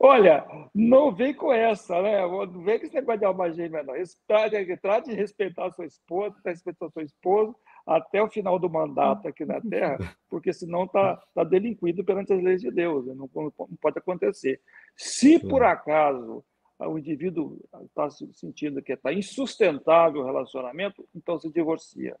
[0.00, 2.20] Olha, não vem com essa, né?
[2.20, 3.94] Não vem com esse negócio de alma gêmea, não.
[4.26, 7.54] Trate, trate de respeitar a sua esposa, respeitar a sua esposa
[7.86, 12.42] até o final do mandato aqui na Terra, porque senão está tá delinquido perante as
[12.42, 13.06] leis de Deus.
[13.06, 13.14] Né?
[13.14, 14.60] Não, não pode acontecer.
[14.96, 16.44] Se por acaso
[16.78, 22.16] o indivíduo está sentindo que está insustentável o relacionamento, então se divorcia.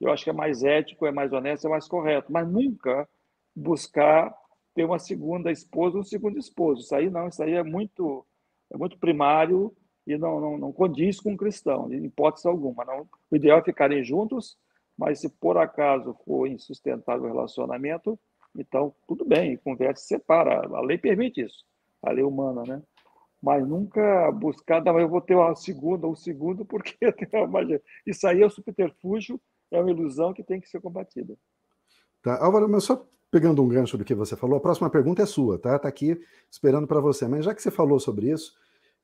[0.00, 3.08] Eu acho que é mais ético, é mais honesto, é mais correto, mas nunca
[3.54, 4.34] buscar
[4.74, 6.82] ter uma segunda esposa ou um segundo esposo.
[6.82, 8.26] Isso aí não, isso aí é muito,
[8.70, 9.74] é muito primário
[10.06, 12.84] e não, não, não condiz com um cristão, em hipótese alguma.
[12.84, 13.08] Não.
[13.30, 14.58] O ideal é ficarem juntos,
[14.96, 18.18] mas se por acaso for insustentável o relacionamento,
[18.56, 20.66] então tudo bem, conversa separa.
[20.76, 21.64] A lei permite isso,
[22.02, 22.82] a lei humana, né?
[23.42, 26.96] Mas nunca buscar, não, eu vou ter uma segunda ou um segundo, porque
[28.06, 31.36] isso aí é o subterfúgio, é uma ilusão que tem que ser combatida.
[32.22, 35.26] Tá, Álvaro, mas só pegando um gancho do que você falou, a próxima pergunta é
[35.26, 35.76] sua, tá?
[35.78, 37.26] Tá aqui esperando para você.
[37.26, 38.54] Mas já que você falou sobre isso,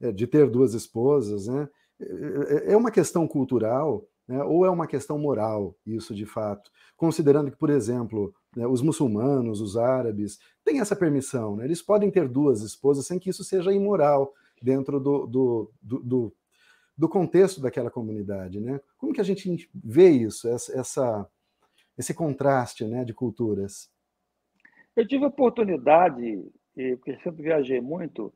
[0.00, 1.68] é, de ter duas esposas, né?
[1.98, 4.42] É, é, é uma questão cultural, né?
[4.44, 6.70] ou é uma questão moral, isso de fato?
[6.96, 11.64] Considerando que, por exemplo, né, os muçulmanos, os árabes, têm essa permissão, né?
[11.64, 16.36] Eles podem ter duas esposas sem que isso seja imoral dentro do, do, do, do,
[16.96, 18.80] do contexto daquela comunidade, né?
[18.98, 21.30] Como que a gente vê isso, essa, essa
[21.98, 23.90] esse contraste né, de culturas?
[24.94, 28.32] Eu tive a oportunidade, porque sempre viajei muito,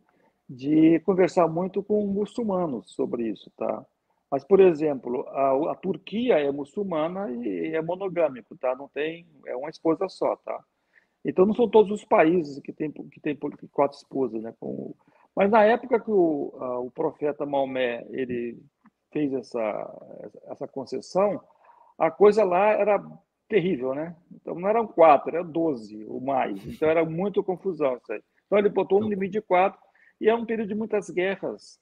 [0.48, 3.86] de conversar muito com muçulmanos sobre isso, tá?
[4.32, 8.74] Mas, por exemplo, a, a, Turquia é muçulmana e é monogâmico, tá?
[8.74, 10.58] Não tem, é uma esposa só, tá?
[11.22, 13.38] Então, não são todos os países que têm que tem
[13.70, 14.54] quatro esposas, né?
[14.58, 14.94] Com,
[15.36, 18.58] mas na época que o, a, o profeta Maomé ele
[19.12, 21.38] fez essa, essa concessão,
[21.98, 23.04] a coisa lá era
[23.46, 24.16] terrível, né?
[24.32, 26.64] Então não eram quatro, eram doze ou mais.
[26.66, 28.22] Então era muito confusão isso aí.
[28.46, 29.78] Então ele botou um limite de quatro
[30.18, 31.78] e é um período de muitas guerras.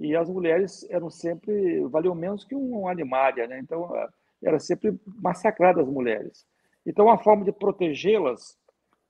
[0.00, 3.60] E as mulheres eram sempre, valiam menos que um animária, né?
[3.60, 3.90] Então
[4.42, 6.46] era sempre massacradas as mulheres.
[6.86, 8.58] Então a forma de protegê-las,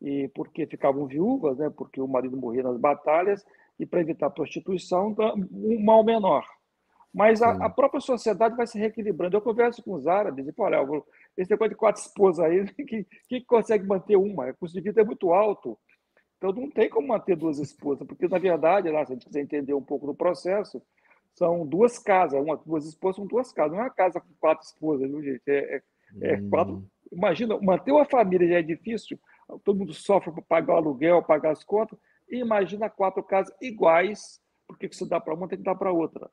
[0.02, 1.70] e porque ficavam viúvas, né?
[1.70, 3.44] Porque o marido morria nas batalhas
[3.78, 5.14] e para evitar a prostituição,
[5.52, 6.44] um mal menor.
[7.12, 9.36] Mas a, a, própria sociedade vai se reequilibrando.
[9.36, 11.02] Eu converso com os árabes e falo, olha,
[11.36, 14.50] esse negócio de quatro esposas aí, que, que consegue manter uma?
[14.50, 15.78] O custo de vida é muito alto.
[16.40, 19.42] Então não tem como manter duas esposas, porque na verdade, lá, se a gente quiser
[19.42, 20.82] entender um pouco do processo,
[21.34, 24.64] são duas casas, uma, duas esposas são duas casas, não é uma casa com quatro
[24.64, 25.42] esposas, viu, gente?
[25.46, 25.82] É, é,
[26.32, 26.48] é hum.
[26.48, 26.82] quatro.
[27.12, 29.20] Imagina, manter uma família já é difícil,
[29.62, 34.40] todo mundo sofre para pagar o aluguel, pagar as contas, e imagina quatro casas iguais,
[34.66, 36.30] porque se dá para uma, tem que dar para outra.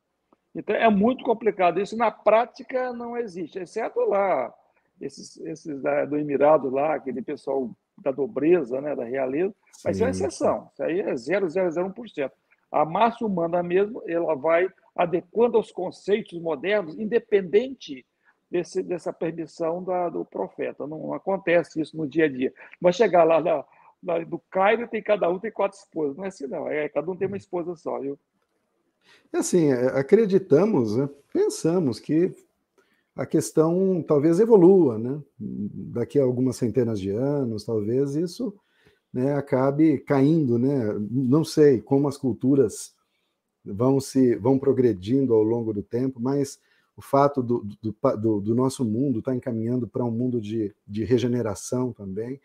[0.56, 1.82] Então é muito complicado.
[1.82, 4.54] Isso na prática não existe, exceto lá
[5.02, 10.04] esses, esses da, do Emirado lá, aquele pessoal da nobreza, né, da realeza, mas é
[10.06, 12.32] uma exceção, isso aí é 0,001%.
[12.72, 18.06] A massa humana mesmo, ela vai adequando aos conceitos modernos, independente
[18.50, 20.88] desse, dessa permissão da, do profeta.
[20.88, 22.54] Não, não, acontece isso no dia a dia.
[22.82, 23.64] Mas chegar lá na,
[24.02, 26.18] na, do Cairo, tem cada um tem quatro esposas.
[26.18, 26.68] Não é assim, não.
[26.68, 28.20] É, cada um tem uma esposa só, viu?
[29.32, 32.34] É assim, é, acreditamos, né, pensamos que
[33.18, 35.20] a questão talvez evolua, né?
[35.40, 38.54] Daqui a algumas centenas de anos, talvez isso
[39.12, 40.96] né, acabe caindo, né?
[41.10, 42.94] Não sei como as culturas
[43.66, 46.60] vão se vão progredindo ao longo do tempo, mas
[46.96, 50.74] o fato do, do, do, do nosso mundo estar tá encaminhando para um mundo de,
[50.88, 52.40] de regeneração também,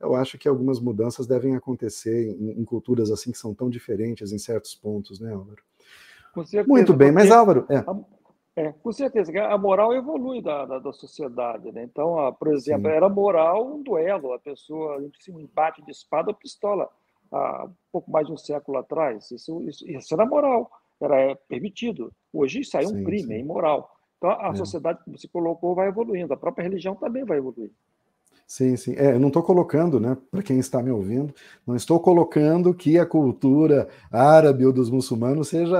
[0.00, 4.32] eu acho que algumas mudanças devem acontecer em, em, culturas assim que são tão diferentes
[4.32, 5.62] em certos pontos, né, Álvaro?
[6.66, 7.82] Muito bem, mas Álvaro, é.
[8.56, 11.84] É, com certeza, a moral evolui da, da, da sociedade, né?
[11.84, 12.96] Então, a, por exemplo, Sim.
[12.96, 16.88] era moral um duelo, a pessoa, um embate de espada ou pistola,
[17.30, 19.30] há pouco mais de um século atrás.
[19.30, 22.10] Isso, isso, isso era moral, era permitido.
[22.32, 23.34] Hoje isso aí é um sim, crime, sim.
[23.34, 23.94] é imoral.
[24.16, 24.54] Então, a é.
[24.54, 27.70] sociedade, como se colocou, vai evoluindo, a própria religião também vai evoluir.
[28.46, 28.94] Sim, sim.
[28.96, 31.34] É, eu não estou colocando, né, para quem está me ouvindo,
[31.66, 35.76] não estou colocando que a cultura árabe ou dos muçulmanos seja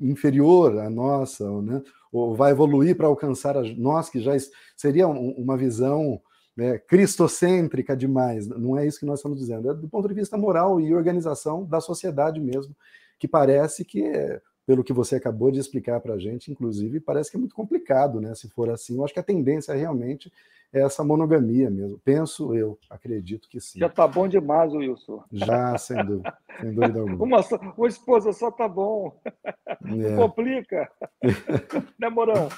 [0.00, 1.82] inferior à nossa, né,
[2.14, 4.32] ou vai evoluir para alcançar nós, que já
[4.76, 6.22] seria uma visão
[6.56, 8.46] né, cristocêntrica demais.
[8.46, 9.68] Não é isso que nós estamos dizendo.
[9.68, 12.74] É do ponto de vista moral e organização da sociedade mesmo,
[13.18, 17.36] que parece que pelo que você acabou de explicar para a gente, inclusive, parece que
[17.36, 18.32] é muito complicado, né?
[18.34, 20.32] Se for assim, eu acho que a tendência realmente
[20.74, 22.00] essa monogamia mesmo.
[22.04, 23.78] Penso eu, acredito que sim.
[23.78, 25.22] Já está bom demais, Wilson.
[25.30, 27.24] Já, sem dúvida, sem dúvida alguma.
[27.24, 29.16] Uma, só, uma esposa só está bom.
[29.64, 30.16] É.
[30.16, 30.90] Complica.
[31.98, 32.48] né, Morão?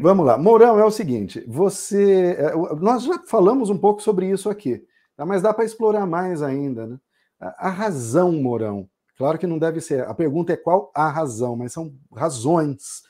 [0.00, 0.36] Vamos lá.
[0.36, 2.36] Mourão, é o seguinte: você.
[2.38, 4.84] É, nós já falamos um pouco sobre isso aqui,
[5.16, 5.24] tá?
[5.24, 6.86] mas dá para explorar mais ainda.
[6.86, 6.98] Né?
[7.38, 8.88] A razão, Mourão.
[9.16, 10.04] Claro que não deve ser.
[10.04, 13.02] A pergunta é qual a razão, mas são razões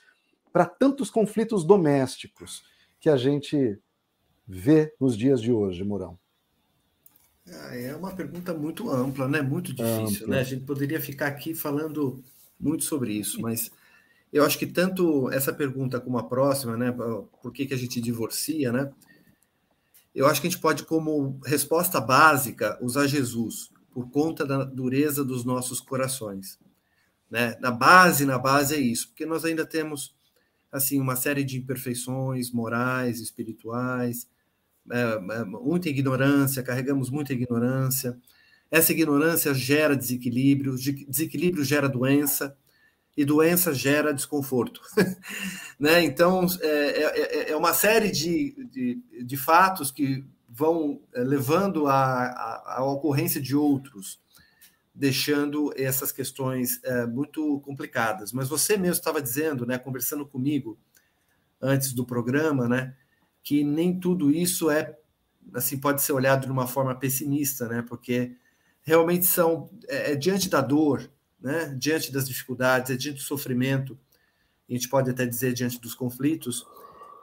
[0.51, 2.69] para tantos conflitos domésticos
[3.01, 3.79] que a gente
[4.47, 6.17] vê nos dias de hoje, Mourão.
[7.49, 9.41] Ah, é uma pergunta muito ampla, né?
[9.41, 10.35] Muito difícil, ampla.
[10.35, 10.39] né?
[10.39, 12.23] A gente poderia ficar aqui falando
[12.59, 13.71] muito sobre isso, mas
[14.31, 16.91] eu acho que tanto essa pergunta como a próxima, né?
[17.41, 18.91] Por que, que a gente divorcia, né?
[20.13, 25.25] Eu acho que a gente pode, como resposta básica, usar Jesus, por conta da dureza
[25.25, 26.59] dos nossos corações.
[27.29, 27.57] Né?
[27.59, 30.13] Na base, na base é isso, porque nós ainda temos
[30.71, 34.27] assim uma série de imperfeições morais, espirituais,
[34.89, 38.17] é, é, muita ignorância, carregamos muita ignorância.
[38.69, 42.55] Essa ignorância gera desequilíbrio, desequilíbrio gera doença,
[43.15, 44.81] e doença gera desconforto.
[45.79, 46.03] né?
[46.03, 52.77] Então, é, é, é, uma série de, de, de, fatos que vão é, levando à
[52.81, 54.19] ocorrência de outros,
[54.93, 58.31] deixando essas questões é, muito complicadas.
[58.33, 60.77] Mas você mesmo estava dizendo, né, conversando comigo
[61.61, 62.95] antes do programa, né,
[63.43, 64.97] que nem tudo isso é
[65.53, 68.35] assim pode ser olhado de uma forma pessimista, né, porque
[68.83, 73.97] realmente são é, é diante da dor, né, diante das dificuldades, é diante do sofrimento,
[74.69, 76.65] a gente pode até dizer diante dos conflitos,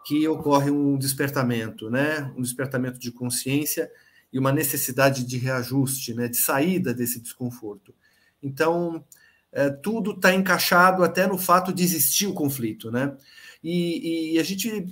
[0.05, 3.91] que ocorre um despertamento, né, um despertamento de consciência
[4.33, 7.95] e uma necessidade de reajuste, né, de saída desse desconforto.
[8.43, 9.05] Então,
[9.51, 13.17] é, tudo está encaixado até no fato de existir o conflito, né?
[13.63, 14.87] E, e, a gente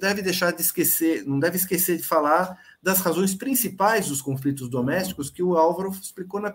[0.00, 5.30] deve deixar de esquecer, não deve esquecer de falar das razões principais dos conflitos domésticos
[5.30, 6.54] que o Álvaro explicou na,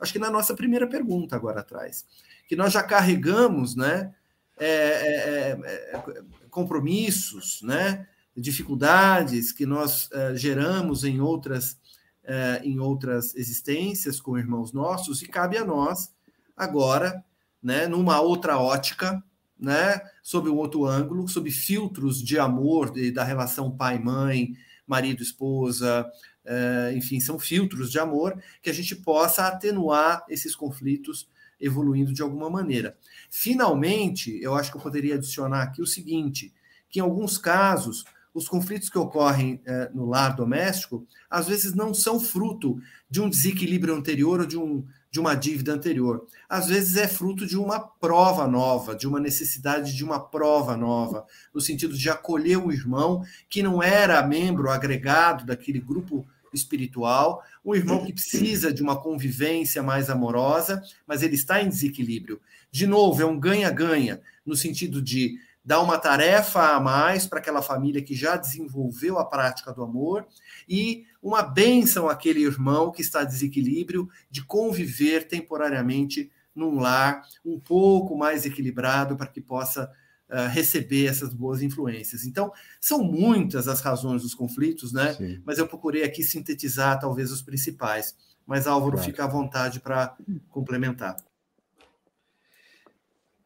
[0.00, 2.04] acho que na nossa primeira pergunta agora atrás,
[2.48, 4.12] que nós já carregamos, né,
[4.58, 5.50] é, é,
[5.92, 6.02] é,
[6.50, 8.06] compromissos, né,
[8.36, 11.78] dificuldades que nós é, geramos em outras
[12.22, 16.12] é, em outras existências com irmãos nossos e cabe a nós
[16.56, 17.24] agora,
[17.62, 19.22] né, numa outra ótica,
[19.58, 24.54] né, sob um outro ângulo, sob filtros de amor e da relação pai-mãe,
[24.86, 26.10] marido-esposa,
[26.44, 31.28] eh, enfim, são filtros de amor que a gente possa atenuar esses conflitos
[31.60, 32.96] evoluindo de alguma maneira.
[33.30, 36.54] Finalmente, eu acho que eu poderia adicionar aqui o seguinte:
[36.88, 38.04] que em alguns casos,
[38.36, 42.78] os conflitos que ocorrem eh, no lar doméstico, às vezes não são fruto
[43.08, 46.26] de um desequilíbrio anterior ou de um de uma dívida anterior.
[46.46, 51.24] Às vezes é fruto de uma prova nova, de uma necessidade de uma prova nova,
[51.54, 57.74] no sentido de acolher o irmão que não era membro agregado daquele grupo espiritual, um
[57.74, 62.38] irmão que precisa de uma convivência mais amorosa, mas ele está em desequilíbrio.
[62.70, 67.60] De novo, é um ganha-ganha, no sentido de dar uma tarefa a mais para aquela
[67.60, 70.24] família que já desenvolveu a prática do amor
[70.68, 77.58] e uma bênção àquele irmão que está em desequilíbrio de conviver temporariamente num lar um
[77.58, 79.90] pouco mais equilibrado para que possa
[80.30, 82.24] uh, receber essas boas influências.
[82.24, 85.14] Então, são muitas as razões dos conflitos, né?
[85.14, 85.42] Sim.
[85.44, 88.14] Mas eu procurei aqui sintetizar talvez os principais.
[88.46, 89.04] Mas Álvaro, claro.
[89.04, 90.16] fica à vontade para
[90.48, 91.16] complementar.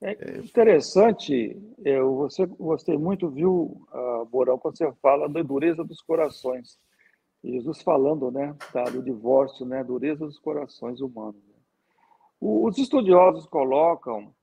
[0.02, 6.00] É interessante, eu você, gostei muito, viu, uh, Borão, quando você fala da dureza dos
[6.00, 6.78] corações.
[7.44, 11.42] Jesus falando né, tá, do divórcio, né, dureza dos corações humanos.
[11.46, 11.54] Né?
[12.40, 14.34] Os estudiosos colocam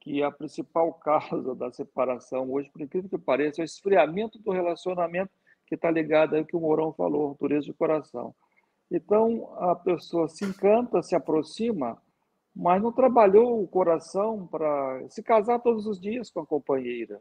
[0.00, 4.50] que a principal causa da separação hoje, por incrível que pareça, é o esfriamento do
[4.50, 5.30] relacionamento
[5.66, 8.34] que está ligado ao que o Mourão falou, dureza de coração.
[8.90, 12.00] Então, a pessoa se encanta, se aproxima,
[12.58, 17.20] mas não trabalhou o coração para se casar todos os dias com a companheira.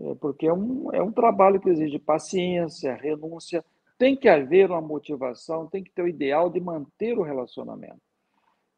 [0.00, 3.62] É, porque é um, é um trabalho que exige paciência, renúncia,
[3.98, 8.00] tem que haver uma motivação, tem que ter o ideal de manter o relacionamento.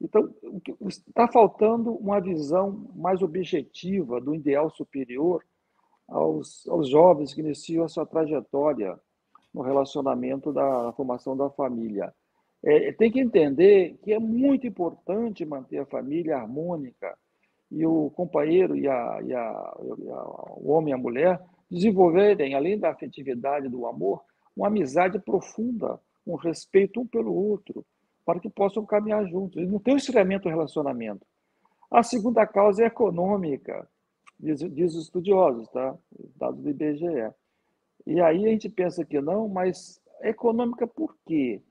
[0.00, 0.34] Então,
[1.06, 5.44] está faltando uma visão mais objetiva do ideal superior
[6.08, 8.98] aos, aos jovens que iniciam a sua trajetória
[9.54, 12.12] no relacionamento da formação da família.
[12.62, 17.16] É, tem que entender que é muito importante manter a família harmônica
[17.70, 20.24] e o companheiro e, a, e, a, e a,
[20.56, 21.40] o homem e a mulher
[21.70, 24.22] desenvolverem, além da afetividade do amor,
[24.56, 27.84] uma amizade profunda, um respeito um pelo outro,
[28.26, 29.62] para que possam caminhar juntos.
[29.62, 31.24] E não tem um esfriamento do relacionamento.
[31.90, 33.88] A segunda causa é econômica,
[34.38, 35.96] diz, diz os estudiosos, tá?
[36.36, 37.32] dados do IBGE.
[38.06, 41.62] E aí a gente pensa que não, mas econômica por quê?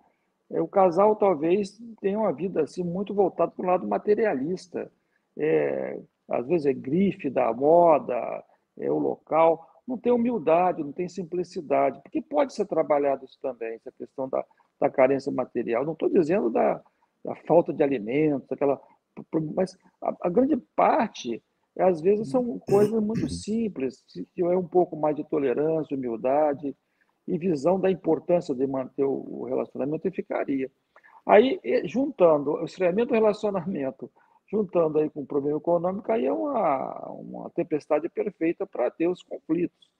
[0.52, 4.92] É, o casal talvez tenha uma vida assim muito voltada para o lado materialista.
[5.38, 8.44] É, às vezes é grife da moda,
[8.78, 13.74] é o local, não tem humildade, não tem simplicidade, porque pode ser trabalhado isso também,
[13.74, 14.46] essa questão da,
[14.80, 15.84] da carência material.
[15.84, 16.82] Não estou dizendo da,
[17.24, 18.80] da, falta de alimentos, aquela,
[19.56, 21.44] mas a, a, grande parte,
[21.80, 26.76] às vezes, são coisas muito simples, se tiver um pouco mais de tolerância, humildade
[27.30, 30.70] e visão da importância de manter o relacionamento, e ficaria.
[31.26, 34.12] Aí, juntando o esfriamento do relacionamento,
[34.52, 39.22] juntando aí com o problema econômico, aí é uma, uma tempestade perfeita para ter os
[39.22, 39.92] conflitos.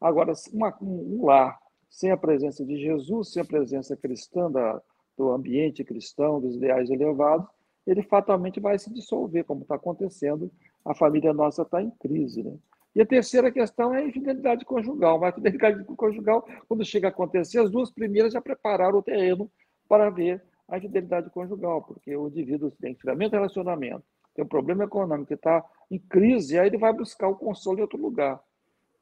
[0.00, 1.58] Agora, uma, um lar
[1.90, 4.80] sem a presença de Jesus, sem a presença cristã da,
[5.16, 7.48] do ambiente cristão, dos ideais elevados,
[7.86, 10.50] ele fatalmente vai se dissolver, como está acontecendo.
[10.84, 12.42] A família nossa está em crise.
[12.42, 12.54] Né?
[12.96, 15.20] E a terceira questão é a infidelidade conjugal.
[15.20, 19.50] Mas a infidelidade conjugal, quando chega a acontecer, as duas primeiras já prepararam o terreno
[19.86, 24.02] para ver a infidelidade conjugal, porque o indivíduo tem enfriamento de relacionamento,
[24.34, 28.00] tem um problema econômico, está em crise, aí ele vai buscar o consolo em outro
[28.00, 28.40] lugar.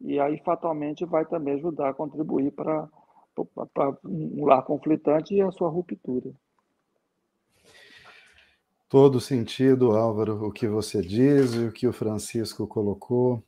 [0.00, 2.88] E aí, fatalmente, vai também ajudar a contribuir para
[4.04, 6.32] um lar conflitante e a sua ruptura.
[8.88, 13.40] Todo sentido, Álvaro, o que você diz e o que o Francisco colocou.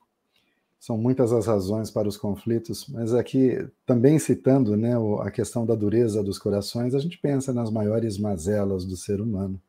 [0.78, 5.74] São muitas as razões para os conflitos, mas aqui, também citando né, a questão da
[5.74, 9.60] dureza dos corações, a gente pensa nas maiores mazelas do ser humano,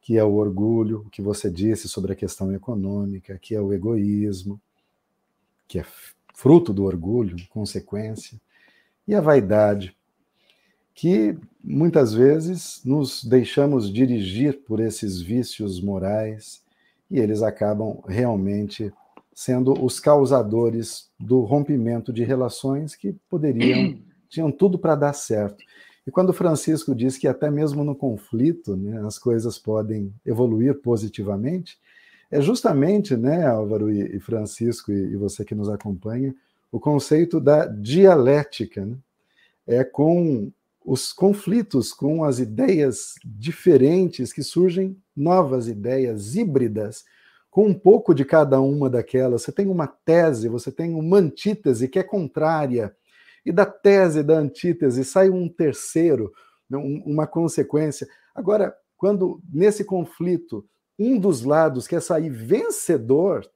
[0.00, 3.72] que é o orgulho, o que você disse sobre a questão econômica, que é o
[3.72, 4.60] egoísmo,
[5.66, 5.84] que é
[6.32, 8.40] fruto do orgulho, consequência,
[9.06, 9.96] e a vaidade,
[10.94, 16.62] que muitas vezes nos deixamos dirigir por esses vícios morais
[17.10, 18.92] e eles acabam realmente
[19.36, 23.98] sendo os causadores do rompimento de relações que poderiam,
[24.30, 25.62] tinham tudo para dar certo.
[26.06, 31.78] E quando Francisco diz que até mesmo no conflito né, as coisas podem evoluir positivamente,
[32.30, 36.34] é justamente, né, Álvaro e, Francisco e, você que nos acompanha,
[36.72, 38.86] o conceito da dialética.
[38.86, 38.96] Né?
[39.66, 40.50] É com
[40.82, 47.04] os conflitos, com as ideias diferentes que surgem novas ideias híbridas
[47.56, 49.40] com um pouco de cada uma daquelas.
[49.40, 52.94] Você tem uma tese, você tem uma antítese que é contrária,
[53.46, 56.34] e da tese da antítese sai um terceiro,
[56.68, 58.06] né, uma consequência.
[58.34, 63.50] Agora, quando nesse conflito um dos lados quer sair vencedor,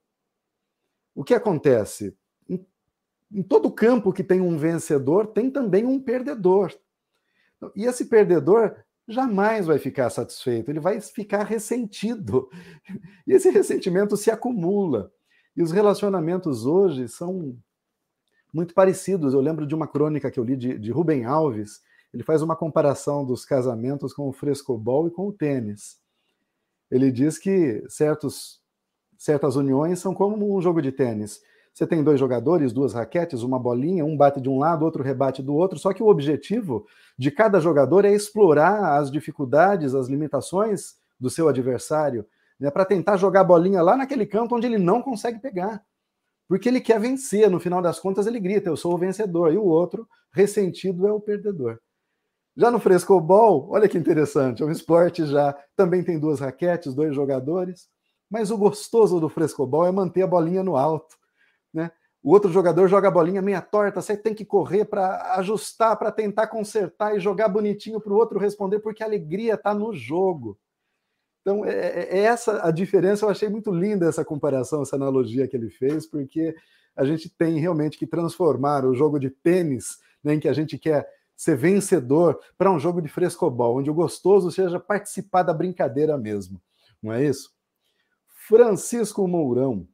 [1.13, 2.17] o que acontece?
[2.49, 2.65] Em,
[3.31, 6.73] em todo campo que tem um vencedor, tem também um perdedor.
[7.75, 8.75] E esse perdedor
[9.07, 12.49] jamais vai ficar satisfeito, ele vai ficar ressentido.
[13.27, 15.11] E esse ressentimento se acumula.
[15.55, 17.57] E os relacionamentos hoje são
[18.53, 19.33] muito parecidos.
[19.33, 21.81] Eu lembro de uma crônica que eu li de, de Rubem Alves,
[22.13, 25.97] ele faz uma comparação dos casamentos com o frescobol e com o tênis.
[26.89, 28.61] Ele diz que certos,
[29.17, 31.41] certas uniões são como um jogo de tênis.
[31.73, 35.41] Você tem dois jogadores, duas raquetes, uma bolinha, um bate de um lado, outro rebate
[35.41, 36.85] do outro, só que o objetivo
[37.17, 42.25] de cada jogador é explorar as dificuldades, as limitações do seu adversário,
[42.59, 45.81] né, para tentar jogar a bolinha lá naquele canto onde ele não consegue pegar.
[46.47, 49.57] Porque ele quer vencer, no final das contas ele grita, eu sou o vencedor, e
[49.57, 51.79] o outro, ressentido, é o perdedor.
[52.57, 57.15] Já no frescobol, olha que interessante, é um esporte já, também tem duas raquetes, dois
[57.15, 57.87] jogadores,
[58.29, 61.20] mas o gostoso do frescobol é manter a bolinha no alto?
[62.23, 66.11] O outro jogador joga a bolinha meia torta, você tem que correr para ajustar, para
[66.11, 70.57] tentar consertar e jogar bonitinho para o outro responder, porque a alegria está no jogo.
[71.41, 73.25] Então, é, é, é, essa a diferença.
[73.25, 76.55] Eu achei muito linda essa comparação, essa analogia que ele fez, porque
[76.95, 80.77] a gente tem realmente que transformar o jogo de tênis, né, em que a gente
[80.77, 86.15] quer ser vencedor, para um jogo de frescobol, onde o gostoso seja participar da brincadeira
[86.15, 86.61] mesmo.
[87.01, 87.51] Não é isso?
[88.47, 89.87] Francisco Mourão,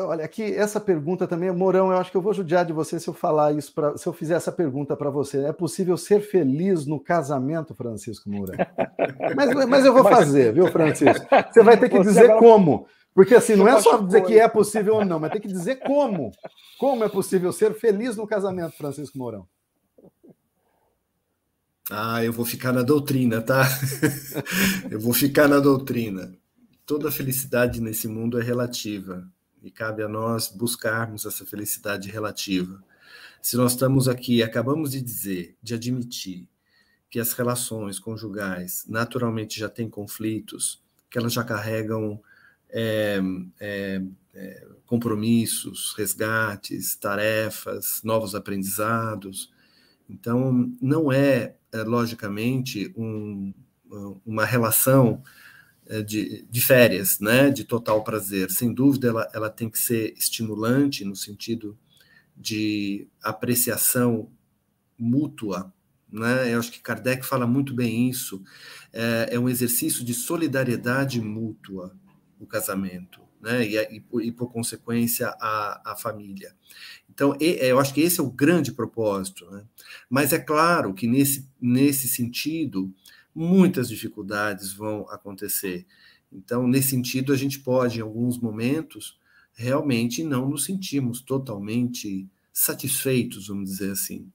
[0.00, 3.08] Olha, aqui essa pergunta também, Morão, eu acho que eu vou judiar de você se
[3.08, 5.44] eu falar isso, pra, se eu fizer essa pergunta para você.
[5.44, 8.54] É possível ser feliz no casamento, Francisco Mourão?
[9.34, 11.26] Mas, mas eu vou fazer, viu, Francisco?
[11.52, 12.86] Você vai ter que dizer como.
[13.14, 15.76] Porque assim, não é só dizer que é possível ou não, mas tem que dizer
[15.76, 16.30] como.
[16.78, 19.46] Como é possível ser feliz no casamento, Francisco Mourão?
[21.90, 23.64] Ah, eu vou ficar na doutrina, tá?
[24.90, 26.32] eu vou ficar na doutrina.
[26.86, 29.26] Toda felicidade nesse mundo é relativa
[29.62, 32.82] e cabe a nós buscarmos essa felicidade relativa.
[33.40, 36.48] Se nós estamos aqui, acabamos de dizer, de admitir
[37.10, 42.20] que as relações conjugais naturalmente já têm conflitos, que elas já carregam
[42.68, 43.18] é,
[43.58, 44.02] é,
[44.34, 49.50] é, compromissos, resgates, tarefas, novos aprendizados.
[50.08, 53.54] Então, não é, é logicamente, um,
[54.24, 55.22] uma relação
[56.02, 58.50] de, de férias, né, de total prazer.
[58.50, 61.76] Sem dúvida, ela, ela tem que ser estimulante no sentido
[62.36, 64.30] de apreciação
[64.98, 65.72] mútua.
[66.10, 66.54] Né?
[66.54, 68.42] Eu acho que Kardec fala muito bem isso.
[68.92, 71.94] É, é um exercício de solidariedade mútua
[72.40, 73.66] o casamento, né?
[73.66, 76.54] E, e, e por consequência a, a família.
[77.10, 79.50] Então, eu acho que esse é o grande propósito.
[79.50, 79.64] Né?
[80.08, 82.94] Mas é claro que nesse, nesse sentido
[83.38, 85.86] muitas dificuldades vão acontecer.
[86.32, 89.16] Então, nesse sentido, a gente pode, em alguns momentos,
[89.54, 94.28] realmente não nos sentirmos totalmente satisfeitos, vamos dizer assim.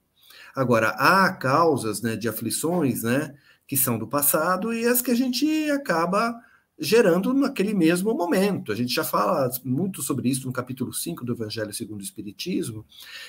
[0.55, 3.35] Agora, há causas né, de aflições né,
[3.67, 6.33] que são do passado e as que a gente acaba
[6.79, 8.71] gerando naquele mesmo momento.
[8.71, 12.85] A gente já fala muito sobre isso no capítulo 5 do Evangelho segundo o Espiritismo,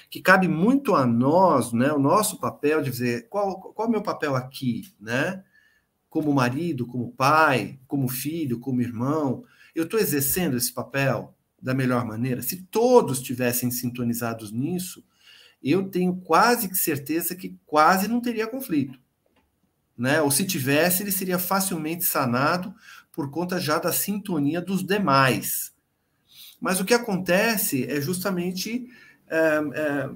[0.09, 3.93] que cabe muito a nós, né, o nosso papel de dizer qual, qual é o
[3.93, 5.43] meu papel aqui, né?
[6.15, 9.43] Como marido, como pai, como filho, como irmão,
[9.75, 12.41] eu estou exercendo esse papel da melhor maneira?
[12.41, 15.05] Se todos tivessem sintonizados nisso,
[15.61, 18.97] eu tenho quase que certeza que quase não teria conflito.
[19.99, 20.23] Né?
[20.23, 22.73] Ou se tivesse, ele seria facilmente sanado
[23.11, 25.75] por conta já da sintonia dos demais.
[26.61, 28.87] Mas o que acontece é justamente
[29.27, 30.11] é, é,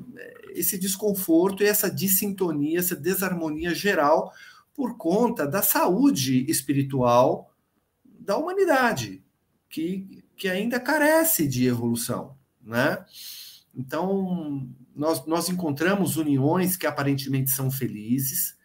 [0.50, 4.32] esse desconforto e essa dissintonia, essa desarmonia geral
[4.78, 7.52] por conta da saúde espiritual
[8.04, 9.24] da humanidade,
[9.68, 13.04] que, que ainda carece de evolução, né?
[13.74, 18.56] Então, nós, nós encontramos uniões que aparentemente são felizes,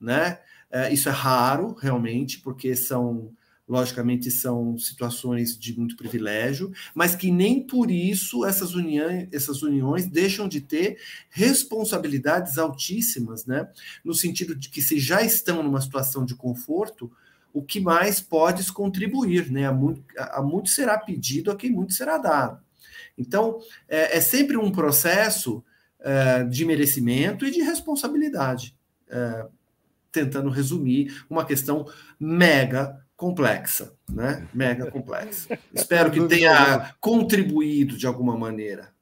[0.00, 0.40] né?
[0.68, 3.32] É, isso é raro, realmente, porque são
[3.70, 10.08] logicamente são situações de muito privilégio, mas que nem por isso essas uniões, essas uniões
[10.08, 10.98] deixam de ter
[11.30, 13.68] responsabilidades altíssimas, né?
[14.04, 17.12] No sentido de que se já estão numa situação de conforto,
[17.52, 19.66] o que mais podes contribuir, né?
[19.66, 22.60] A muito, a muito será pedido, a quem muito será dado.
[23.16, 25.62] Então, é, é sempre um processo
[26.00, 28.76] é, de merecimento e de responsabilidade,
[29.08, 29.46] é,
[30.10, 31.86] tentando resumir uma questão
[32.18, 34.48] mega complexa, né?
[34.54, 35.58] Mega complexa.
[35.74, 38.94] Espero que tenha contribuído de alguma maneira.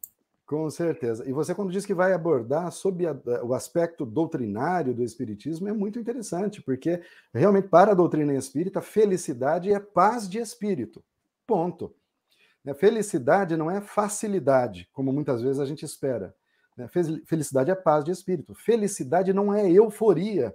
[0.45, 1.29] Com certeza.
[1.29, 5.73] E você, quando diz que vai abordar sobre a, o aspecto doutrinário do Espiritismo, é
[5.73, 7.01] muito interessante, porque
[7.33, 11.01] realmente, para a doutrina espírita, felicidade é paz de espírito.
[11.47, 11.95] Ponto.
[12.65, 16.35] Né, felicidade não é facilidade, como muitas vezes a gente espera.
[16.77, 16.89] Né,
[17.25, 18.53] felicidade é paz de espírito.
[18.53, 20.53] Felicidade não é euforia.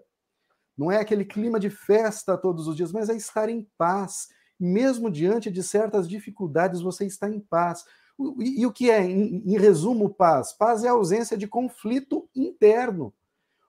[0.78, 4.30] Não é aquele clima de festa todos os dias, mas é estar em paz.
[4.60, 7.86] Mesmo diante de certas dificuldades, você está em paz.
[8.40, 10.54] E, e o que é, em, em resumo, paz?
[10.54, 13.14] Paz é a ausência de conflito interno.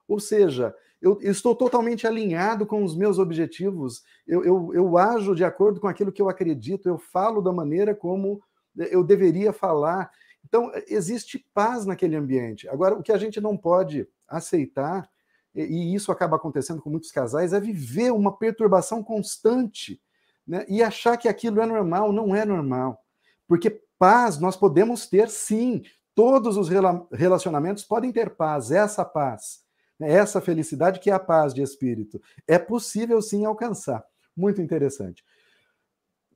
[0.07, 5.35] Ou seja, eu, eu, estou totalmente alinhado com os meus objetivos, eu, eu, eu ajo
[5.35, 8.41] de acordo com aquilo que eu acredito, eu falo da maneira como
[8.75, 10.11] eu deveria falar.
[10.43, 12.67] Então, existe paz naquele ambiente.
[12.69, 15.09] Agora, o que a gente não pode aceitar
[15.55, 20.01] e isso acaba acontecendo com muitos casais, é viver uma perturbação constante
[20.45, 20.65] né?
[20.67, 22.11] e achar que aquilo é normal.
[22.11, 23.01] Não é normal.
[23.47, 25.83] Porque paz nós podemos ter sim.
[26.13, 26.69] Todos os
[27.11, 29.61] relacionamentos podem ter paz, essa paz,
[29.99, 30.09] né?
[30.09, 32.21] essa felicidade que é a paz de espírito.
[32.47, 34.03] É possível sim alcançar.
[34.35, 35.23] Muito interessante.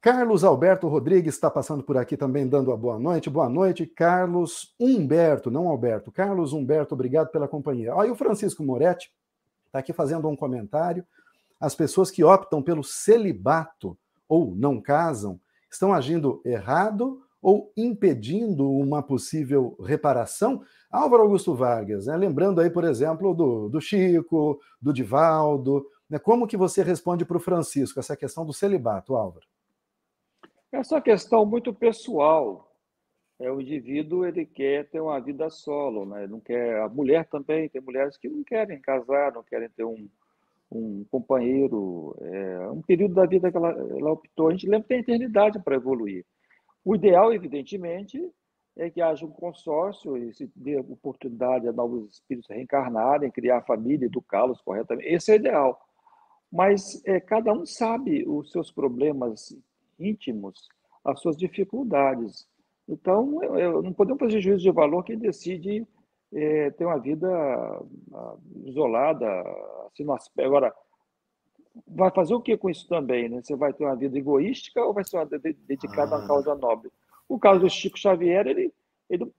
[0.01, 3.29] Carlos Alberto Rodrigues está passando por aqui também, dando a boa noite.
[3.29, 6.09] Boa noite, Carlos Humberto, não Alberto.
[6.09, 7.93] Carlos Humberto, obrigado pela companhia.
[7.93, 9.11] Olha, o Francisco Moretti
[9.65, 11.05] está aqui fazendo um comentário.
[11.59, 15.37] As pessoas que optam pelo celibato ou não casam
[15.69, 20.61] estão agindo errado ou impedindo uma possível reparação?
[20.89, 22.15] Álvaro Augusto Vargas, né?
[22.15, 26.17] lembrando aí, por exemplo, do, do Chico, do Divaldo, né?
[26.17, 29.45] como que você responde para o Francisco essa questão do celibato, Álvaro?
[30.71, 32.67] Essa questão muito pessoal.
[33.39, 36.23] É, o indivíduo ele quer ter uma vida solo, né?
[36.23, 36.81] Ele não quer.
[36.81, 40.07] A mulher também tem mulheres que não querem casar, não querem ter um,
[40.71, 42.15] um companheiro.
[42.21, 44.49] É um período da vida que ela, ela optou.
[44.49, 46.25] A gente lembra que tem eternidade para evoluir.
[46.83, 48.21] O ideal, evidentemente,
[48.77, 54.05] é que haja um consórcio e se dê oportunidade a novos espíritos reencarnarem, criar família,
[54.05, 55.07] educá-los corretamente.
[55.07, 55.81] Esse é o ideal.
[56.51, 59.55] Mas é, cada um sabe os seus problemas
[59.99, 60.67] íntimos
[61.03, 62.47] as suas dificuldades.
[62.87, 65.87] Então, eu, eu não podemos fazer juízo de valor quem decide
[66.33, 67.27] é, ter uma vida
[68.13, 68.35] ah,
[68.65, 69.27] isolada,
[69.87, 70.05] assim.
[70.39, 70.73] Agora,
[71.87, 73.29] vai fazer o que com isso também?
[73.29, 73.41] Né?
[73.41, 76.17] Você vai ter uma vida egoística ou vai ser uma dedicada ah.
[76.17, 76.91] a uma causa nobre?
[77.27, 78.73] O caso do Chico Xavier, ele,
[79.09, 79.31] ele,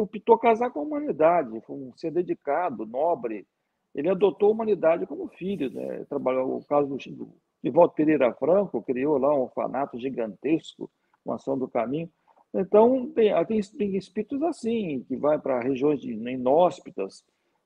[0.00, 3.46] optou casar com a humanidade, foi um ser dedicado, nobre.
[3.94, 5.70] Ele adotou a humanidade como filho.
[5.70, 6.04] Né?
[6.04, 7.32] Trabalhou o caso do, do
[7.62, 10.90] Divaldo Pereira Franco criou lá um orfanato gigantesco,
[11.24, 12.10] uma ação do caminho.
[12.54, 17.24] Então, tem, tem, tem espíritos assim, que vai para regiões de, inóspitas,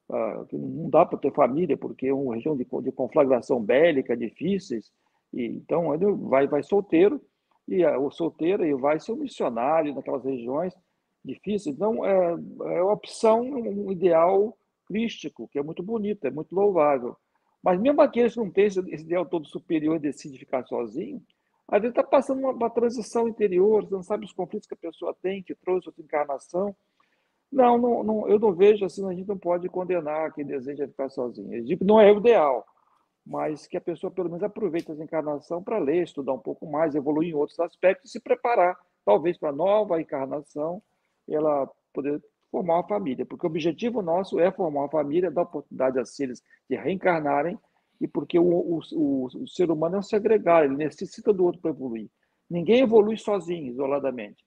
[0.09, 4.17] uh, que não dá para ter família, porque é uma região de, de conflagração bélica,
[4.17, 4.91] difíceis.
[5.33, 7.21] E, então, ele vai, vai solteiro,
[7.69, 10.75] e o solteiro e vai ser um missionário naquelas regiões
[11.25, 11.77] difíceis.
[11.77, 17.17] Então, é, é uma opção, um ideal crístico, que é muito bonito, é muito louvável.
[17.63, 21.23] Mas mesmo aqueles que não têm esse ideal todo superior e decidem ficar sozinho,
[21.69, 24.77] às vezes está passando uma, uma, transição interior, você não sabe os conflitos que a
[24.77, 26.75] pessoa tem, que trouxe outra encarnação.
[27.53, 31.09] Não, não, não, eu não vejo assim, a gente não pode condenar quem deseja ficar
[31.11, 31.55] sozinho.
[31.55, 32.67] Eu digo que não é o ideal,
[33.25, 36.95] mas que a pessoa pelo menos aproveite essa encarnação para ler, estudar um pouco mais,
[36.95, 40.83] evoluir em outros aspectos e se preparar, talvez para nova encarnação,
[41.29, 42.21] ela poder
[42.51, 46.43] formar uma família, porque o objetivo nosso é formar uma família, dar oportunidade a seres
[46.69, 47.59] de reencarnarem,
[48.01, 51.61] e porque o, o, o, o ser humano é um segregar, ele necessita do outro
[51.61, 52.11] para evoluir.
[52.49, 54.45] Ninguém evolui sozinho, isoladamente.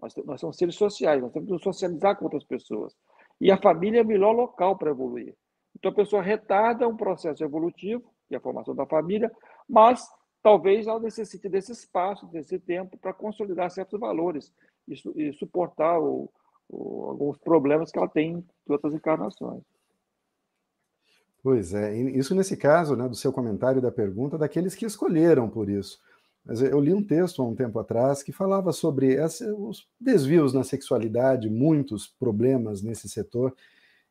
[0.00, 2.96] Nós, nós somos seres sociais, nós temos que nos socializar com outras pessoas.
[3.40, 5.36] E a família é o melhor local para evoluir.
[5.76, 9.30] Então a pessoa retarda um processo evolutivo, que é a formação da família,
[9.68, 10.06] mas
[10.42, 14.52] talvez ela necessite desse espaço, desse tempo, para consolidar certos valores
[14.88, 16.30] e, e suportar o,
[16.72, 19.62] alguns problemas que ela tem de outras encarnações.
[21.42, 25.68] Pois é, isso nesse caso, né, do seu comentário da pergunta, daqueles que escolheram por
[25.68, 26.00] isso.
[26.44, 30.52] Mas eu li um texto há um tempo atrás que falava sobre essa, os desvios
[30.52, 33.54] na sexualidade, muitos problemas nesse setor.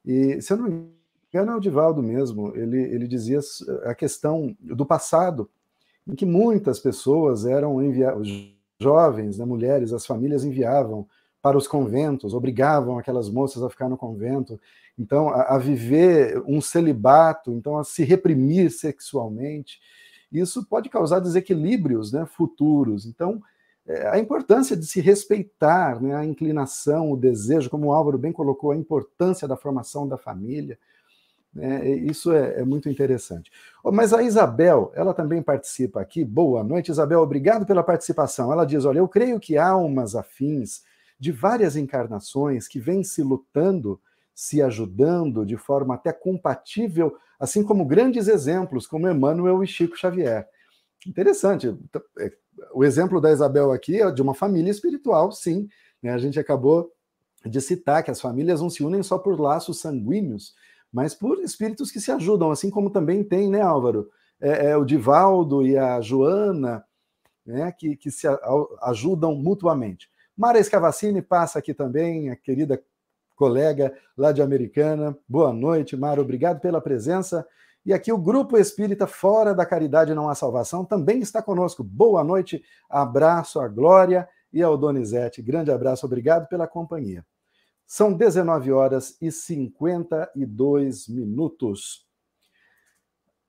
[0.05, 0.89] E, se eu não me
[1.33, 3.39] engano, é o Divaldo mesmo, ele, ele dizia
[3.85, 5.49] a questão do passado,
[6.07, 8.27] em que muitas pessoas eram enviadas,
[8.79, 11.07] jovens, né, mulheres, as famílias enviavam
[11.43, 14.57] para os conventos, obrigavam aquelas moças a ficar no convento,
[14.97, 19.81] então a, a, viver um celibato, então a se reprimir sexualmente.
[20.31, 23.05] Isso pode causar desequilíbrios né, futuros.
[23.05, 23.41] Então,
[23.85, 28.31] é, a importância de se respeitar né, a inclinação, o desejo, como o Álvaro bem
[28.31, 30.79] colocou, a importância da formação da família.
[31.53, 33.51] Né, isso é, é, muito interessante.
[33.83, 36.23] Mas a Isabel, ela também participa aqui.
[36.23, 37.19] Boa noite, Isabel.
[37.19, 38.49] Obrigado pela participação.
[38.49, 40.83] Ela diz: Olha, eu creio que almas afins
[41.23, 43.97] de várias encarnações que vêm se lutando,
[44.35, 50.45] se ajudando de forma até compatível, assim como grandes exemplos como Emmanuel e Chico Xavier.
[51.07, 51.73] Interessante.
[52.19, 52.29] É,
[52.73, 55.69] o exemplo da Isabel aqui é de uma família espiritual, sim.
[56.01, 56.11] Né?
[56.11, 56.91] A gente acabou
[57.45, 60.53] de citar que as famílias não se unem só por laços sanguíneos,
[60.91, 64.09] mas por espíritos que se ajudam, assim como também tem, né, Álvaro?
[64.41, 66.83] É, é o Divaldo e a Joana,
[67.45, 68.27] né, que, que se
[68.81, 70.11] ajudam mutuamente.
[70.35, 72.81] Mara Escavacini passa aqui também, a querida
[73.35, 75.17] colega lá de Americana.
[75.27, 77.45] Boa noite, Mara, obrigado pela presença.
[77.85, 81.83] E aqui o Grupo Espírita Fora da Caridade Não Há Salvação também está conosco.
[81.83, 85.41] Boa noite, abraço à Glória e ao Donizete.
[85.41, 87.25] Grande abraço, obrigado pela companhia.
[87.85, 92.07] São 19 horas e 52 minutos.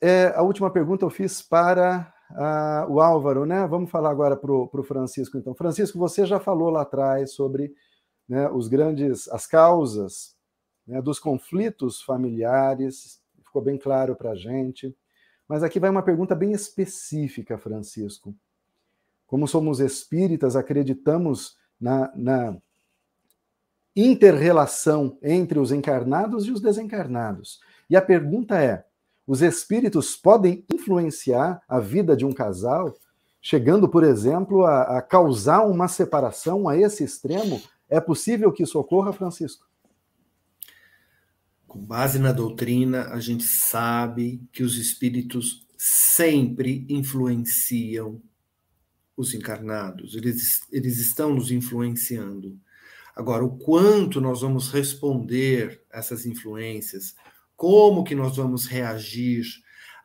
[0.01, 3.67] É, a última pergunta eu fiz para ah, o Álvaro, né?
[3.67, 5.55] Vamos falar agora para o Francisco, então.
[5.55, 7.73] Francisco, você já falou lá atrás sobre
[8.29, 10.37] né, os grandes, as causas
[10.87, 14.97] né, dos conflitos familiares, ficou bem claro para a gente.
[15.49, 18.35] Mas aqui vai uma pergunta bem específica, Francisco.
[19.27, 22.57] Como somos espíritas, acreditamos na, na
[23.95, 27.61] interrelação entre os encarnados e os desencarnados.
[27.89, 28.85] E a pergunta é:
[29.27, 32.95] os espíritos podem influenciar a vida de um casal,
[33.41, 37.63] chegando, por exemplo, a, a causar uma separação a esse extremo?
[37.89, 39.67] É possível que isso ocorra, Francisco?
[41.67, 48.23] Com base na doutrina, a gente sabe que os espíritos sempre influenciam
[49.17, 52.59] os encarnados, eles, eles estão nos influenciando.
[53.15, 57.15] Agora, o quanto nós vamos responder a essas influências,
[57.65, 59.47] como que nós vamos reagir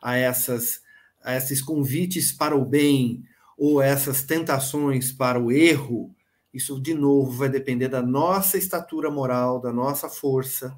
[0.00, 0.80] a essas
[1.22, 3.22] a esses convites para o bem
[3.58, 6.16] ou essas tentações para o erro,
[6.54, 10.74] isso de novo vai depender da nossa estatura moral, da nossa força,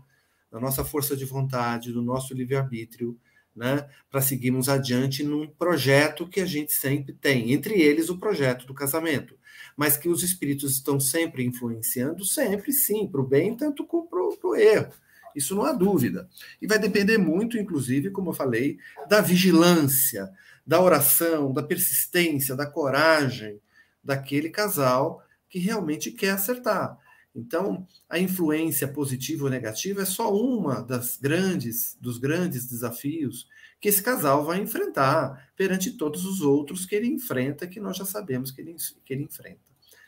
[0.50, 3.16] da nossa força de vontade, do nosso livre-arbítrio,
[3.54, 8.66] né, para seguirmos adiante num projeto que a gente sempre tem, entre eles o projeto
[8.66, 9.38] do casamento,
[9.76, 14.48] mas que os espíritos estão sempre influenciando, sempre sim, para o bem, tanto como para
[14.48, 14.92] o erro.
[15.34, 16.28] Isso não há dúvida.
[16.60, 18.78] E vai depender muito, inclusive, como eu falei,
[19.08, 20.30] da vigilância,
[20.66, 23.60] da oração, da persistência, da coragem
[24.02, 26.98] daquele casal que realmente quer acertar.
[27.34, 33.48] Então, a influência positiva ou negativa é só uma das grandes dos grandes desafios
[33.80, 38.04] que esse casal vai enfrentar perante todos os outros que ele enfrenta, que nós já
[38.04, 39.60] sabemos que ele, que ele enfrenta.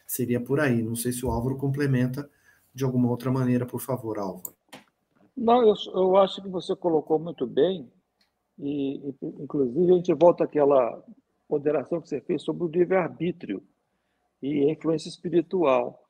[0.07, 0.83] Seria por aí.
[0.83, 2.29] Não sei se o Álvaro complementa
[2.75, 4.55] de alguma outra maneira, por favor, Álvaro.
[5.37, 7.91] Não, eu, eu acho que você colocou muito bem,
[8.59, 11.03] e, inclusive a gente volta àquela
[11.49, 13.63] ponderação que você fez sobre o livre-arbítrio
[14.41, 16.01] e a influência espiritual.